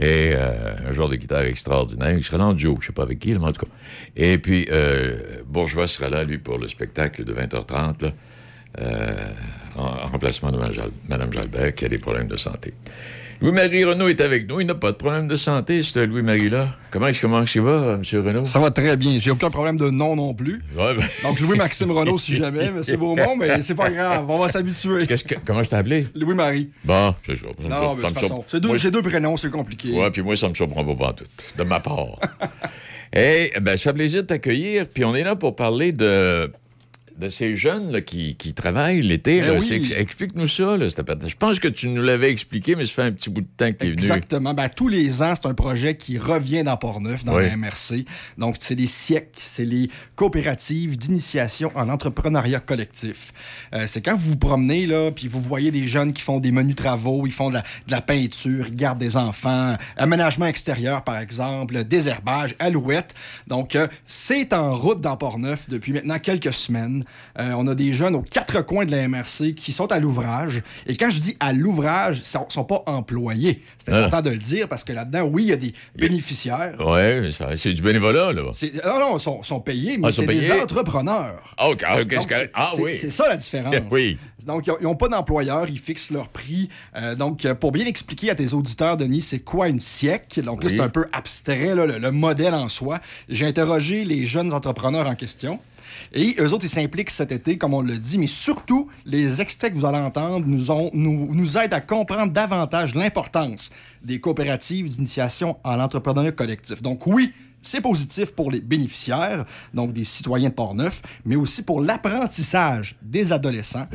[0.00, 2.12] et euh, un joueur de guitare extraordinaire.
[2.12, 3.72] Il sera là en duo, je ne sais pas avec qui, mais en tout cas.
[4.16, 8.12] Et puis, euh, Bourgeois sera là, lui, pour le spectacle de 20h30, là,
[8.80, 9.14] euh,
[9.76, 10.58] en, en remplacement de
[11.08, 12.72] Mme Jalbert, qui a des problèmes de santé.
[13.42, 14.60] Louis-Marie Renault est avec nous.
[14.60, 16.68] Il n'a pas de problème de santé, ce Louis-Marie-là.
[16.90, 18.02] Comment est-ce il va, M.
[18.26, 18.44] Renault?
[18.44, 19.18] Ça va très bien.
[19.18, 20.62] J'ai aucun problème de nom non plus.
[20.76, 22.82] Ouais, ben- Donc, Louis-Maxime Renault, si jamais, M.
[22.98, 24.26] Beaumont, mais c'est pas grave.
[24.28, 25.06] On va s'habituer.
[25.06, 26.06] Que- comment je t'ai appelé?
[26.14, 26.68] Louis-Marie.
[26.84, 27.46] Bon, c'est ça.
[27.66, 29.92] Non, mais de toute façon, c'est deux, j'ai deux prénoms, c'est compliqué.
[29.92, 32.18] Ouais, puis moi, ça me surprend pas pantoute, de ma part.
[33.10, 34.84] hey, ben, ça fait plaisir de t'accueillir.
[34.92, 36.52] Puis on est là pour parler de,
[37.20, 39.42] de ces jeunes là, qui, qui travaillent l'été.
[39.42, 39.92] Ben oui.
[39.96, 40.76] Explique-nous ça.
[40.76, 40.88] Là.
[40.88, 43.70] Je pense que tu nous l'avais expliqué, mais ça fait un petit bout de temps
[43.70, 44.00] que tu es venu.
[44.02, 44.54] Exactement.
[44.54, 47.44] Ben, tous les ans, c'est un projet qui revient dans Port-Neuf, dans Oui.
[47.44, 48.04] la MRC.
[48.38, 53.32] Donc, c'est les siècles, c'est les coopératives d'initiation en entrepreneuriat collectif.
[53.74, 56.50] Euh, c'est quand vous vous promenez, là, puis vous voyez des jeunes qui font des
[56.52, 61.04] menus travaux, ils font de la, de la peinture, ils gardent des enfants, aménagement extérieur,
[61.04, 63.14] par exemple, désherbage, alouette.
[63.46, 67.04] Donc, euh, c'est en route dans Port-Neuf depuis maintenant quelques semaines.
[67.38, 70.62] Euh, on a des jeunes aux quatre coins de la MRC qui sont à l'ouvrage.
[70.86, 73.62] Et quand je dis à l'ouvrage, ils sont, sont pas employés.
[73.78, 73.98] C'est Ah.
[73.98, 76.74] important de le dire parce que là-dedans, oui, il y a des bénéficiaires.
[77.32, 78.42] Ça- c'est du bénévolat, là.
[78.42, 81.54] Non, non, ils sont, sont payés, mais Ah, ils sont c'est des entrepreneurs.
[81.56, 82.50] Ah, Donc, c'est correct.
[82.54, 82.94] Ah, c'est- oui.
[82.94, 83.74] C'est ça la différence.
[83.90, 84.18] Oui.
[84.46, 86.68] Donc, ils n'ont pas d'employeur, ils fixent leur prix.
[86.96, 90.40] Euh, donc, euh, pour bien expliquer à tes auditeurs, Denis, c'est quoi une SIEC?
[90.42, 90.76] Donc là, Oui.
[90.76, 92.98] c'est un peu abstrait, là, le, le modèle en soi.
[93.28, 95.58] J'ai interrogé les jeunes entrepreneurs en question.
[96.12, 99.72] Et eux autres, ils s'impliquent cet été, comme on le dit, mais surtout, les extraits
[99.72, 103.70] que vous allez entendre nous, aident à comprendre davantage l'importance
[104.02, 106.82] des coopératives d'initiation en entrepreneuriat collectif.
[106.82, 107.32] Donc oui,
[107.62, 109.44] c'est positif pour les bénéficiaires,
[109.74, 113.86] donc des citoyens de Port-Neuf, mais aussi pour l'apprentissage des adolescents.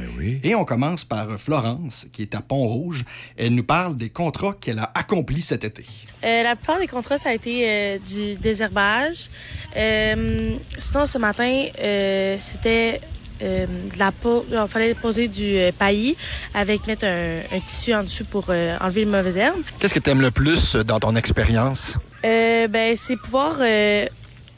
[0.44, 3.06] Et on commence par Florence, qui est à Pont-Rouge.
[3.38, 5.86] Elle nous parle des contrats qu'elle a accomplis cet été.
[6.24, 9.30] Euh, la plupart des contrats, ça a été euh, du désherbage.
[9.76, 13.02] Euh, sinon, ce matin, euh, c'était
[13.46, 14.46] euh, de la peau.
[14.52, 16.18] Il fallait poser du euh, paillis
[16.54, 19.62] avec mettre un, un tissu en dessous pour euh, enlever les mauvaises herbes.
[19.80, 21.98] Qu'est-ce que tu aimes le plus dans ton expérience?
[22.26, 24.06] Euh, ben, c'est pouvoir euh,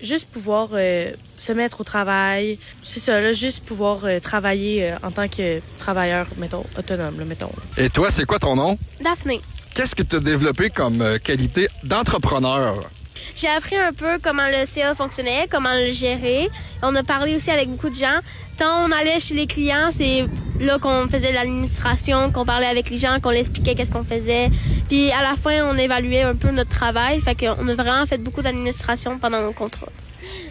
[0.02, 2.58] juste pouvoir euh, se mettre au travail.
[2.84, 7.26] C'est ça, là, juste pouvoir euh, travailler euh, en tant que travailleur, mettons, autonome, là,
[7.26, 7.52] mettons.
[7.78, 8.78] Et toi, c'est quoi ton nom?
[9.04, 9.42] Daphné.
[9.76, 12.90] Qu'est-ce que tu as développé comme euh, qualité d'entrepreneur?
[13.36, 16.50] J'ai appris un peu comment le CA fonctionnait, comment le gérer.
[16.82, 18.20] On a parlé aussi avec beaucoup de gens.
[18.58, 20.26] Quand on allait chez les clients, c'est
[20.60, 24.50] là qu'on faisait l'administration, qu'on parlait avec les gens, qu'on leur expliquait qu'est-ce qu'on faisait.
[24.88, 27.22] Puis à la fin, on évaluait un peu notre travail.
[27.22, 29.92] Fait qu'on a vraiment fait beaucoup d'administration pendant nos contrats.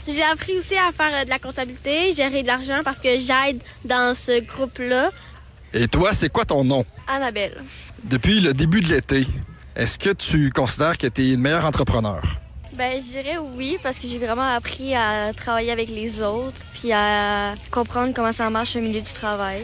[0.08, 3.60] J'ai appris aussi à faire euh, de la comptabilité, gérer de l'argent parce que j'aide
[3.84, 5.10] dans ce groupe-là.
[5.74, 6.84] Et toi, c'est quoi ton nom?
[7.08, 7.60] Annabelle.
[8.04, 9.26] Depuis le début de l'été,
[9.74, 12.22] est-ce que tu considères que tu es une meilleure entrepreneur?
[12.76, 16.92] Ben, je dirais oui, parce que j'ai vraiment appris à travailler avec les autres, puis
[16.92, 19.62] à comprendre comment ça marche le milieu du travail.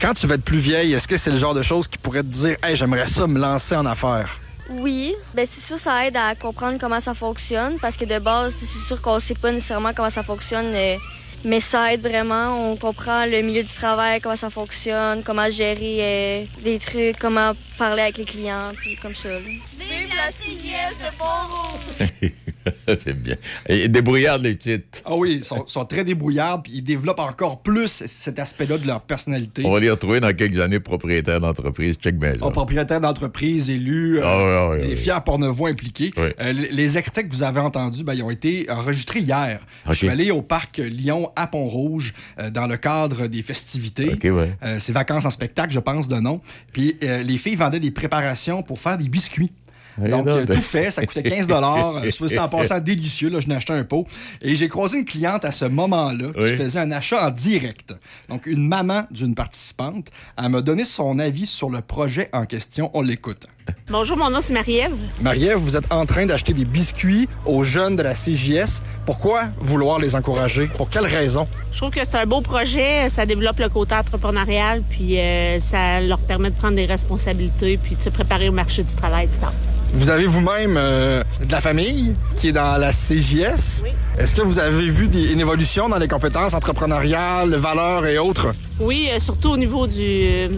[0.00, 2.22] Quand tu vas être plus vieille, est-ce que c'est le genre de choses qui pourrait
[2.22, 4.38] te dire Hey, j'aimerais ça me lancer en affaires?
[4.70, 8.54] Oui, ben c'est sûr ça aide à comprendre comment ça fonctionne, parce que de base,
[8.58, 10.96] c'est sûr qu'on sait pas nécessairement comment ça fonctionne, euh,
[11.44, 12.70] mais ça aide vraiment.
[12.70, 17.52] On comprend le milieu du travail, comment ça fonctionne, comment gérer euh, des trucs, comment
[17.76, 19.30] parler avec les clients, puis comme ça.
[19.30, 19.38] là.
[19.40, 22.32] Vive la CGS de Pont-Rouge!
[22.86, 23.36] c'est bien.
[23.68, 25.02] Et débrouillardes, les petites.
[25.04, 28.86] Ah oui, ils sont, sont très débrouillards, puis ils développent encore plus cet aspect-là de
[28.86, 29.62] leur personnalité.
[29.64, 31.96] On va les retrouver dans quelques années propriétaires d'entreprise.
[31.96, 32.34] Check bien.
[32.40, 34.96] Oh, propriétaires d'entreprise, élus, euh, ouais, ouais, des ouais.
[34.96, 36.12] fiers pornevois impliqués.
[36.18, 39.60] Euh, les- les extraits que vous avez entendus, ben, ils ont été enregistrés hier.
[39.88, 44.12] Je suis allé au parc Lyon à Pont-Rouge euh, dans le cadre des festivités.
[44.14, 44.46] OK, ouais.
[44.62, 46.40] Euh, c'est vacances en spectacle, je pense, de nom.
[46.72, 49.50] Puis euh, les filles vendaient des préparations pour faire des biscuits.
[49.98, 53.48] Donc, euh, tout fait, ça coûtait 15 euh, Soit c'était en passant délicieux, là, je
[53.48, 54.06] n'ai acheté un pot.
[54.40, 57.94] Et j'ai croisé une cliente à ce moment-là qui faisait un achat en direct.
[58.28, 62.90] Donc, une maman d'une participante, elle m'a donné son avis sur le projet en question.
[62.94, 63.46] On l'écoute.
[63.90, 64.92] Bonjour, mon nom c'est Marie-Ève.
[65.20, 68.82] Marie-Ève, vous êtes en train d'acheter des biscuits aux jeunes de la CJS.
[69.06, 70.66] Pourquoi vouloir les encourager?
[70.66, 71.46] Pour quelle raison?
[71.72, 76.00] Je trouve que c'est un beau projet, ça développe le côté entrepreneurial, puis euh, ça
[76.00, 79.38] leur permet de prendre des responsabilités, puis de se préparer au marché du travail plus
[79.40, 79.52] tard.
[79.94, 83.84] Vous avez vous-même euh, de la famille qui est dans la CJS.
[84.18, 88.54] Est-ce que vous avez vu des- une évolution dans les compétences entrepreneuriales, valeurs et autres?
[88.80, 90.48] Oui, euh, surtout au niveau du,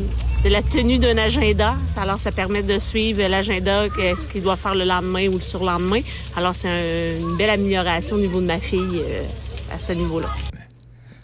[0.45, 1.75] de la tenue d'un agenda.
[1.97, 6.01] Alors, ça permet de suivre l'agenda, ce qu'il doit faire le lendemain ou le surlendemain.
[6.37, 9.23] Alors, c'est un- une belle amélioration au niveau de ma fille euh,
[9.75, 10.29] à ce niveau-là.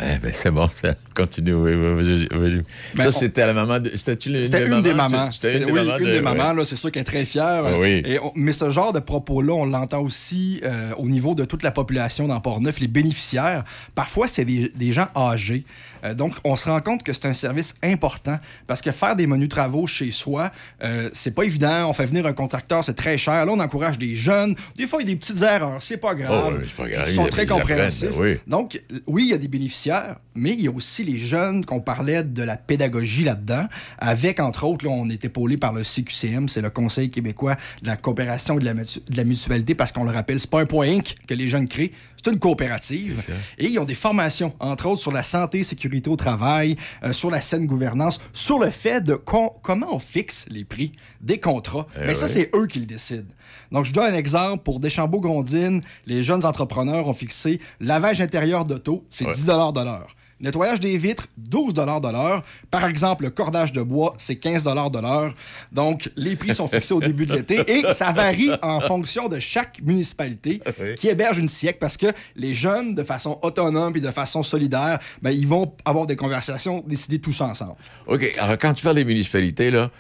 [0.03, 1.53] Eh ben, c'est bon, ça continue.
[1.53, 2.63] Oui, oui, vas-y.
[2.95, 3.91] Ben, ça, on- c'était la maman de.
[3.95, 5.31] C'était-tu une, C'était une des mamans.
[5.31, 5.99] C'était une des oui, mamans.
[5.99, 6.57] une de- des mamans, ouais.
[6.57, 7.65] là, c'est sûr qu'elle est très fière.
[7.67, 8.03] Ah oui.
[8.07, 11.63] Et on- mais ce genre de propos-là, on l'entend aussi euh, au niveau de toute
[11.63, 13.65] la population dans Port-Neuf, les bénéficiaires.
[13.95, 15.65] Parfois, c'est des, des gens âgés.
[16.05, 19.27] Euh, donc, on se rend compte que c'est un service important parce que faire des
[19.27, 20.51] menus travaux chez soi,
[20.83, 21.89] euh, c'est pas évident.
[21.89, 23.47] On fait venir un contracteur, c'est très cher.
[23.47, 24.55] Là, on encourage des jeunes.
[24.77, 26.53] Des fois, il y a des petites erreurs, c'est pas grave.
[26.53, 27.07] Oh, oui, pas grave.
[27.09, 28.11] Ils sont très apprennent, compréhensifs.
[28.17, 28.37] oui.
[28.47, 31.81] Donc, oui, il y a des bénéficiaires, mais il y a aussi les jeunes qu'on
[31.81, 33.67] parlait de la pédagogie là-dedans,
[33.99, 37.89] avec, entre autres, là, on est épaulé par le CQCM, c'est le Conseil québécois de
[37.89, 40.67] la coopération et de la, de la mutualité, parce qu'on le rappelle, c'est pas un
[40.67, 41.15] point Inc.
[41.27, 41.93] que les jeunes créent,
[42.23, 43.25] c'est une coopérative.
[43.59, 47.31] Et ils ont des formations, entre autres, sur la santé, sécurité au travail, euh, sur
[47.31, 51.87] la saine gouvernance, sur le fait de comment on fixe les prix des contrats.
[51.97, 53.29] Eh Mais ça, c'est eux qui le décident.
[53.73, 54.63] Donc, je donne un exemple.
[54.65, 59.33] Pour Deschambault-Gondine, les jeunes entrepreneurs ont fixé lavage intérieur d'auto, c'est Ouais.
[59.35, 60.09] 10 de l'heure.
[60.41, 62.43] Nettoyage des vitres, 12 de l'heure.
[62.71, 65.35] Par exemple, le cordage de bois, c'est 15 de l'heure.
[65.71, 69.39] Donc, les prix sont fixés au début de l'été et ça varie en fonction de
[69.39, 70.95] chaque municipalité Oui.
[70.95, 74.99] qui héberge une SIEC parce que les jeunes, de façon autonome et de façon solidaire,
[75.21, 77.75] ben, ils vont avoir des conversations, décider tous ensemble.
[78.07, 78.35] OK.
[78.39, 79.91] Alors, quand tu parles des municipalités, là,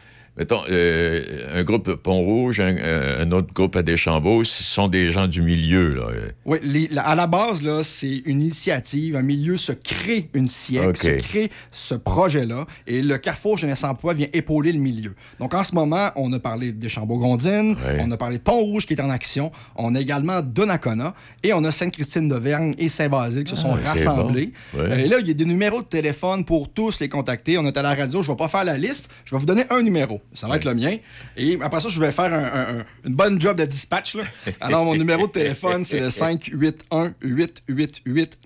[0.40, 1.22] mettons, euh,
[1.54, 5.42] un groupe Pont-Rouge, un, euh, un autre groupe à Deschambault, ce sont des gens du
[5.42, 6.06] milieu, là.
[6.46, 9.16] Oui, les- la- à la base, là, c'est une initiative.
[9.16, 12.66] Un milieu se crée une siècle, se crée ce projet-là.
[12.86, 15.14] Et le Carrefour Jeunesse Emploi vient épauler le milieu.
[15.38, 18.00] Donc, en ce moment, on a parlé de Deschambault-Gondine, Ouais.
[18.02, 21.62] on a parlé de Pont-Rouge qui est en action, on a également Donnacona et on
[21.64, 24.52] a Sainte-Christine d'Auvergne et Saint-Basile qui se sont Ah, rassemblés.
[24.72, 24.80] bon.
[24.84, 25.02] Ouais.
[25.04, 27.58] Et là, il y a des numéros de téléphone pour tous les contacter.
[27.58, 29.46] On est à la radio, je ne vais pas faire la liste, je vais vous
[29.46, 30.20] donner un numéro.
[30.32, 30.94] Ça va être le mien.
[31.36, 34.14] Et après ça, je vais faire un- un- un- une bonne job de dispatch.
[34.14, 34.22] là.
[34.60, 36.10] Alors, mon numéro de téléphone, c'est le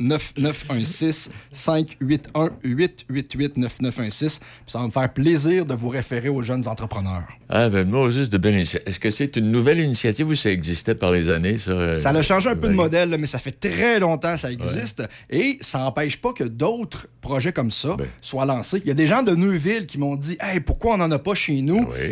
[0.00, 1.30] 581-888-9916.
[1.52, 4.38] 581-888-9916.
[4.38, 7.24] Puis Ça va me faire plaisir de vous référer aux jeunes entrepreneurs.
[7.48, 8.54] Ah, ben, moi aussi, de belle.
[8.54, 11.70] Est-ce que c'est une nouvelle initiative ou ça existait par les années, ça?
[11.72, 14.40] euh, Ça a changé un peu de modèle, là, mais ça fait très longtemps que
[14.40, 15.02] ça existe.
[15.30, 18.06] Et ça n'empêche pas que d'autres projets comme ça Ben.
[18.20, 18.80] soient lancés.
[18.84, 21.18] Il y a des gens de Neuville qui m'ont dit Hey, pourquoi on n'en a
[21.18, 21.63] pas chez nous.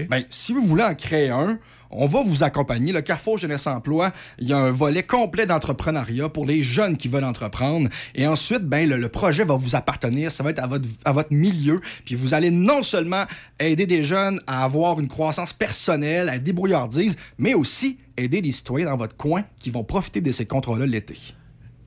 [0.09, 1.59] Ben, si vous voulez en créer un,
[1.95, 2.93] on va vous accompagner.
[2.93, 7.09] Le Carrefour Jeunesse Emploi, il y a un volet complet d'entrepreneuriat pour les jeunes qui
[7.09, 7.89] veulent entreprendre.
[8.15, 10.33] Et ensuite, ben, le, le projet va vous appartenir.
[10.33, 11.81] Ça va être à votre, à votre milieu.
[12.05, 13.25] Puis vous allez non seulement
[13.61, 18.87] aider des jeunes à avoir une croissance personnelle, à débrouillardise, mais aussi aider les citoyens
[18.87, 21.19] dans votre coin qui vont profiter de ces contrats-là l'été.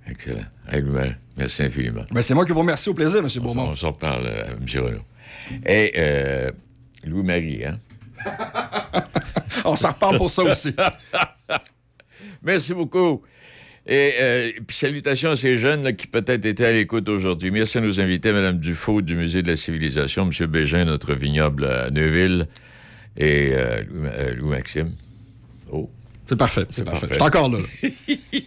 [0.07, 0.45] Excellent.
[0.71, 2.03] Louis, merci infiniment.
[2.11, 2.89] Ben, c'est moi qui vous remercie.
[2.89, 3.27] Au plaisir, M.
[3.41, 3.69] Beaumont.
[3.69, 4.83] On s'en reparle, euh, M.
[4.83, 4.99] Renaud.
[5.65, 6.51] Et euh,
[7.05, 7.77] Louis-Marie, hein?
[9.65, 10.73] On s'en reparle pour ça aussi.
[12.43, 13.23] Merci beaucoup.
[13.87, 17.51] Et euh, puis salutations à ces jeunes là, qui peut-être étaient à l'écoute aujourd'hui.
[17.51, 20.47] Merci à nos invités, Mme Dufault du Musée de la Civilisation, M.
[20.47, 22.47] Bégin, notre vignoble à Neuville,
[23.17, 24.91] et euh, euh, Louis-Maxime.
[25.71, 25.89] oh.
[26.27, 27.05] C'est parfait, c'est parfait.
[27.09, 27.59] Je suis encore là.
[27.59, 27.89] là.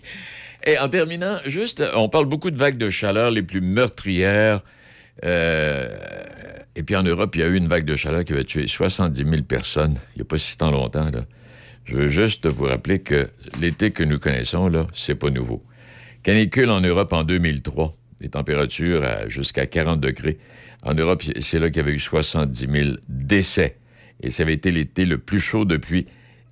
[0.66, 4.62] Et en terminant, juste, on parle beaucoup de vagues de chaleur les plus meurtrières.
[5.24, 5.96] Euh,
[6.78, 8.68] et puis en Europe, il y a eu une vague de chaleur qui avait tué
[8.68, 11.10] 70 000 personnes il n'y a pas si tant longtemps.
[11.10, 11.26] Là.
[11.84, 13.28] Je veux juste vous rappeler que
[13.60, 15.64] l'été que nous connaissons, là, c'est pas nouveau.
[16.22, 20.38] Canicule en Europe en 2003, les températures jusqu'à 40 degrés.
[20.84, 23.76] En Europe, c'est- là qu'il y avait eu 70 000 décès.
[24.22, 26.06] Et ça avait été l'été le plus chaud depuis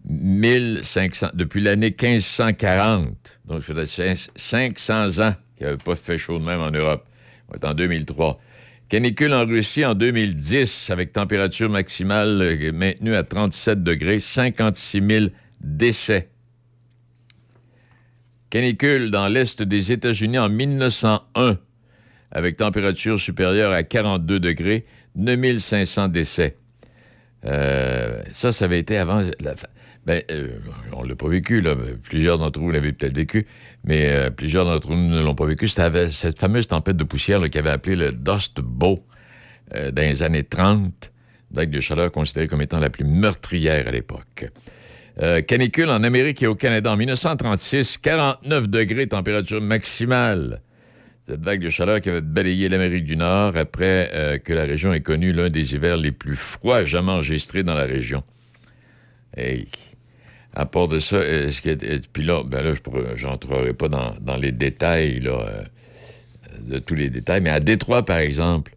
[0.09, 3.41] 1500, depuis l'année 1540.
[3.45, 7.07] Donc, ça faisait 500 ans qu'il n'y avait pas fait chaud de même en Europe.
[7.49, 8.41] On en 2003.
[8.89, 15.27] Canicule en Russie en 2010, avec température maximale euh, maintenue à 37 degrés, 56 000
[15.61, 16.29] décès.
[18.49, 21.59] Canicule dans l'est des États-Unis en 1901,
[22.31, 26.57] avec température supérieure à 42 degrés, 9500 décès.
[27.45, 29.55] Euh, ça, ça avait été avant la.
[30.07, 30.59] Ben, euh,
[30.93, 31.75] on ne l'a pas vécu, là.
[31.75, 33.45] mais Plusieurs d'entre vous l'avaient peut-être vécu,
[33.83, 35.67] mais euh, plusieurs d'entre nous ne l'ont pas vécu.
[35.67, 38.99] C'était cette fameuse tempête de poussière là, qui avait appelé le Dust Bowl
[39.75, 40.81] euh, dans les années 30,
[41.51, 44.49] une vague de chaleur considérée comme étant la plus meurtrière à l'époque.
[45.49, 50.61] Canicule en Amérique et au Canada en 1936, 49 degrés température maximale.
[51.27, 55.01] Cette vague de chaleur qui avait balayé l'Amérique du Nord après que la région ait
[55.01, 58.25] connu l'un des hivers les plus froids jamais enregistrés dans la région.
[59.39, 59.65] Et
[60.57, 62.73] à part de ça, est-ce puis là, ben là,
[63.15, 65.63] je n'entrerai pas dans, les détails euh,
[66.61, 68.75] de tous les détails, mais à Détroit, par exemple,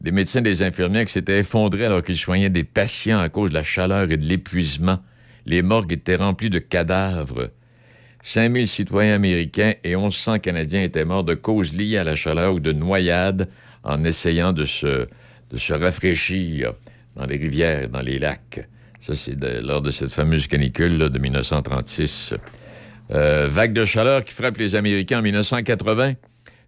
[0.00, 3.50] des médecins et des infirmières qui s'étaient effondrés alors qu'ils soignaient des patients à cause
[3.50, 5.00] de la chaleur et de l'épuisement.
[5.44, 7.50] Les morgues étaient remplies de cadavres.
[8.22, 12.60] 5000 citoyens américains et 1100 Canadiens étaient morts de causes liées à la chaleur ou
[12.60, 13.50] de noyades
[13.84, 15.06] en essayant de se,
[15.50, 16.72] de se rafraîchir
[17.16, 18.66] dans les rivières, dans les lacs.
[19.00, 22.34] Ça, c'est lors de cette fameuse canicule de 1936.
[23.10, 26.14] Euh, vague de chaleur qui frappe les Américains en 1980.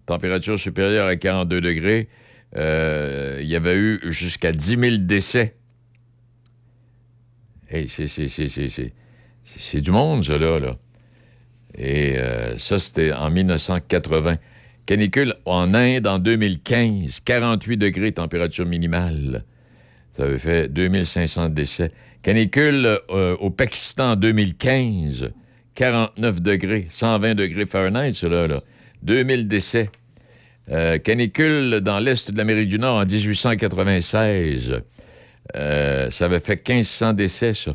[0.06, 2.08] Température supérieure à 42 degrés.
[2.56, 5.54] Euh, il y avait eu jusqu'à 10 000 décès.
[7.68, 10.58] Hey, c'est du monde, ça, là.
[10.58, 10.76] là.
[11.76, 14.36] Et euh, ça, c'était en 1980.
[14.86, 19.44] Canicule en Inde en 2015, 48 degrés température minimale.
[20.12, 21.88] Ça avait fait 2500 décès.
[22.22, 25.30] Canicule euh, au Pakistan en 2015,
[25.74, 28.60] 49 degrés, 120 degrés Fahrenheit, cela, là.
[29.02, 29.88] 2000 décès.
[30.70, 34.82] Euh, canicule dans l'Est de l'Amérique du Nord en 1896.
[35.56, 37.72] Euh, ça avait fait 1500 décès, ça.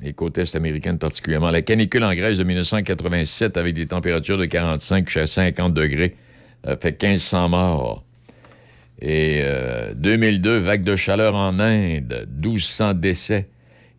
[0.00, 1.50] Les côtes est américaines particulièrement.
[1.50, 6.14] La canicule en Grèce de 1987 avec des températures de 45 jusqu'à 50 degrés.
[6.64, 8.04] Ça fait 1500 morts.
[9.00, 13.48] Et euh, 2002, vague de chaleur en Inde, 1200 décès.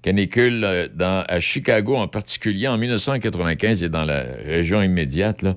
[0.02, 5.56] Canicule euh, à Chicago en particulier en 1995 et dans la région immédiate, là,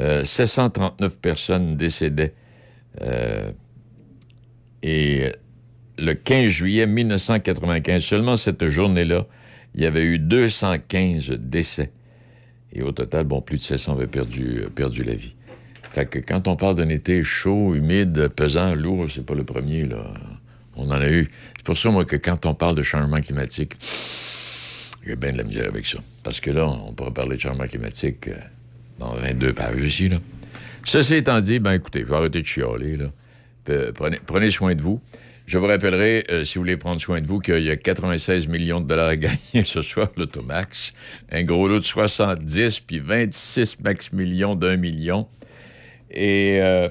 [0.00, 2.34] euh, 739 personnes décédaient.
[3.02, 3.50] Euh,
[4.82, 5.32] et
[5.98, 9.26] le 15 juillet 1995, seulement cette journée-là,
[9.74, 11.90] il y avait eu 215 décès.
[12.72, 15.36] Et au total, bon, plus de 700 avaient perdu, euh, perdu la vie.
[15.94, 19.86] Fait que quand on parle d'un été chaud, humide, pesant, lourd, c'est pas le premier,
[19.86, 20.04] là.
[20.74, 21.30] On en a eu.
[21.56, 23.76] C'est pour ça, moi, que quand on parle de changement climatique,
[25.06, 25.98] j'ai bien de la misère avec ça.
[26.24, 28.34] Parce que là, on pourrait parler de changement climatique euh,
[28.98, 30.18] dans 22 pages ici, là.
[30.84, 33.12] Ceci étant dit, ben écoutez, je vais arrêter de chialer, là.
[33.94, 35.00] Prenez, prenez soin de vous.
[35.46, 38.48] Je vous rappellerai, euh, si vous voulez prendre soin de vous, qu'il y a 96
[38.48, 40.92] millions de dollars à gagner ce soir, l'Automax.
[41.30, 45.28] Un gros lot de 70, puis 26 max millions d'un million.
[46.14, 46.88] Et euh,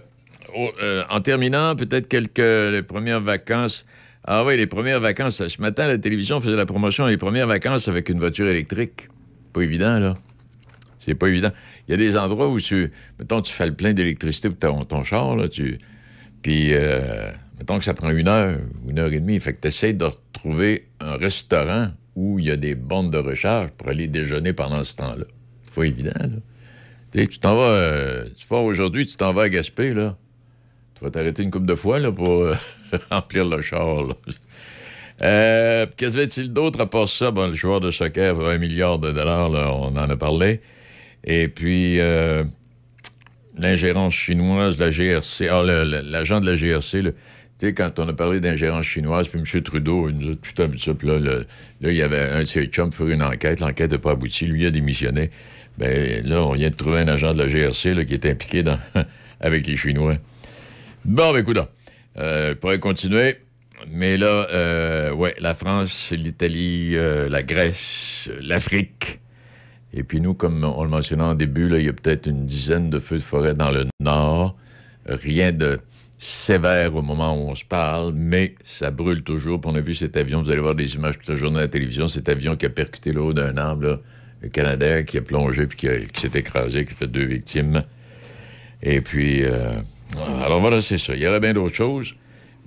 [0.82, 3.86] euh, en terminant, peut-être quelques les premières vacances.
[4.26, 5.46] Ah oui, les premières vacances.
[5.48, 9.10] Ce matin, la télévision faisait la promotion des premières vacances avec une voiture électrique.
[9.54, 10.14] Pas évident, là.
[11.00, 11.52] C'est pas évident.
[11.88, 12.92] Il y a des endroits où tu.
[13.20, 15.50] Mettons, tu fais le plein d'électricité pour ton, ton char, là.
[15.50, 15.78] Tu,
[16.42, 19.40] puis, euh, mettons que ça prend une heure ou une heure et demie.
[19.40, 23.12] Fait que tu essaies de, retr- trouver un restaurant où il y a des bornes
[23.12, 25.26] de recharge pour aller déjeuner pendant ce temps-là.
[25.76, 26.40] Pas évident, là.
[27.14, 30.18] Tu sais, tu t'en vas, euh, tu pars aujourd'hui, tu t'en vas à Gaspé, là.
[30.96, 32.56] Tu vas t'arrêter une couple de fois, là, pour euh,
[33.12, 34.16] remplir le char, là.
[35.22, 37.30] Euh, Qu'est-ce d'autre à part ça?
[37.30, 40.60] Bon, le joueur de soccer, un milliard de dollars, là, on en a parlé.
[41.24, 42.44] Et puis, euh,
[43.60, 48.00] l'ingérence chinoise, la GRC, ah, le- le- l'agent de la GRC, là, tu sais, quand
[48.00, 49.62] on a parlé d'ingérence chinoise, puis M.
[49.62, 51.46] Trudeau, il nous a tout ça, puis là, le-
[51.82, 54.48] là, il y avait un de ses chums faisait une enquête, l'enquête n'a pas abouti,
[54.48, 55.30] lui a démissionné.
[55.78, 58.64] Ben là, on vient de trouver un agent de la GRC là, qui est impliqué
[58.64, 58.80] dans,
[59.40, 60.16] avec les Chinois.
[61.06, 61.58] Bon, ben écoute,
[62.18, 63.38] euh, je pourrais continuer,
[63.90, 69.20] mais là, euh, ouais, la France, l'Italie, euh, la Grèce, euh, l'Afrique.
[69.94, 72.90] Et puis nous, comme on le mentionnait en début, il y a peut-être une dizaine
[72.90, 74.56] de feux de forêt dans le nord.
[75.06, 75.80] Rien de
[76.18, 79.60] sévère au moment où on se parle, mais ça brûle toujours.
[79.60, 81.64] Puis on a vu cet avion, vous allez voir des images toute la journée à
[81.64, 84.00] la télévision, cet avion qui a percuté le haut d'un arbre, là,
[84.44, 87.84] le Canadair, qui a plongé puis qui, s'est écrasé, qui a fait deux victimes.
[88.82, 89.80] Et puis, euh,
[90.44, 91.16] alors voilà, c'est ça.
[91.16, 92.14] Il y aurait bien d'autres choses,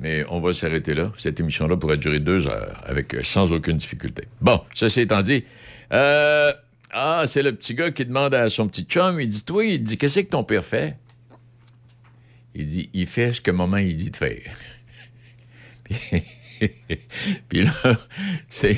[0.00, 1.12] mais on va s'arrêter là.
[1.18, 4.24] Cette émission-là pourrait durer deux heures, euh, sans aucune difficulté.
[4.40, 5.44] Bon, ceci étant dit,
[5.92, 6.52] euh,
[6.92, 9.82] ah, c'est le petit gars qui demande à son petit chum, il dit, toi, il
[9.82, 10.96] dit, qu'est-ce que ton père fait?
[12.54, 14.40] Il dit, il fait ce que maman, il dit de faire.
[17.48, 17.98] Puis là,
[18.48, 18.76] c'est...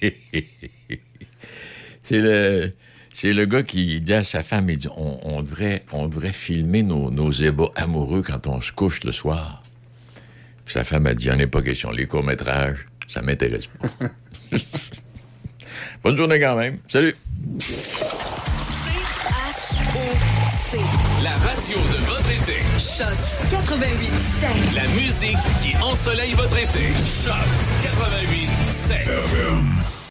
[2.08, 2.72] c'est le...
[3.10, 6.30] C'est le gars qui dit à sa femme, il dit, on, on devrait, on devrait
[6.30, 9.62] filmer nos, nos ébats amoureux quand on se couche le soir.
[10.64, 11.90] Puis sa femme a dit, il n'y en est pas question.
[11.90, 13.88] Les courts-métrages, ça m'intéresse pas.
[16.04, 16.78] Bonne journée quand même.
[16.86, 17.16] Salut.
[21.24, 22.58] La radio de votre été.
[22.78, 23.08] Choc
[23.50, 26.92] 88 La musique qui ensoleille votre été.
[27.24, 27.48] Choc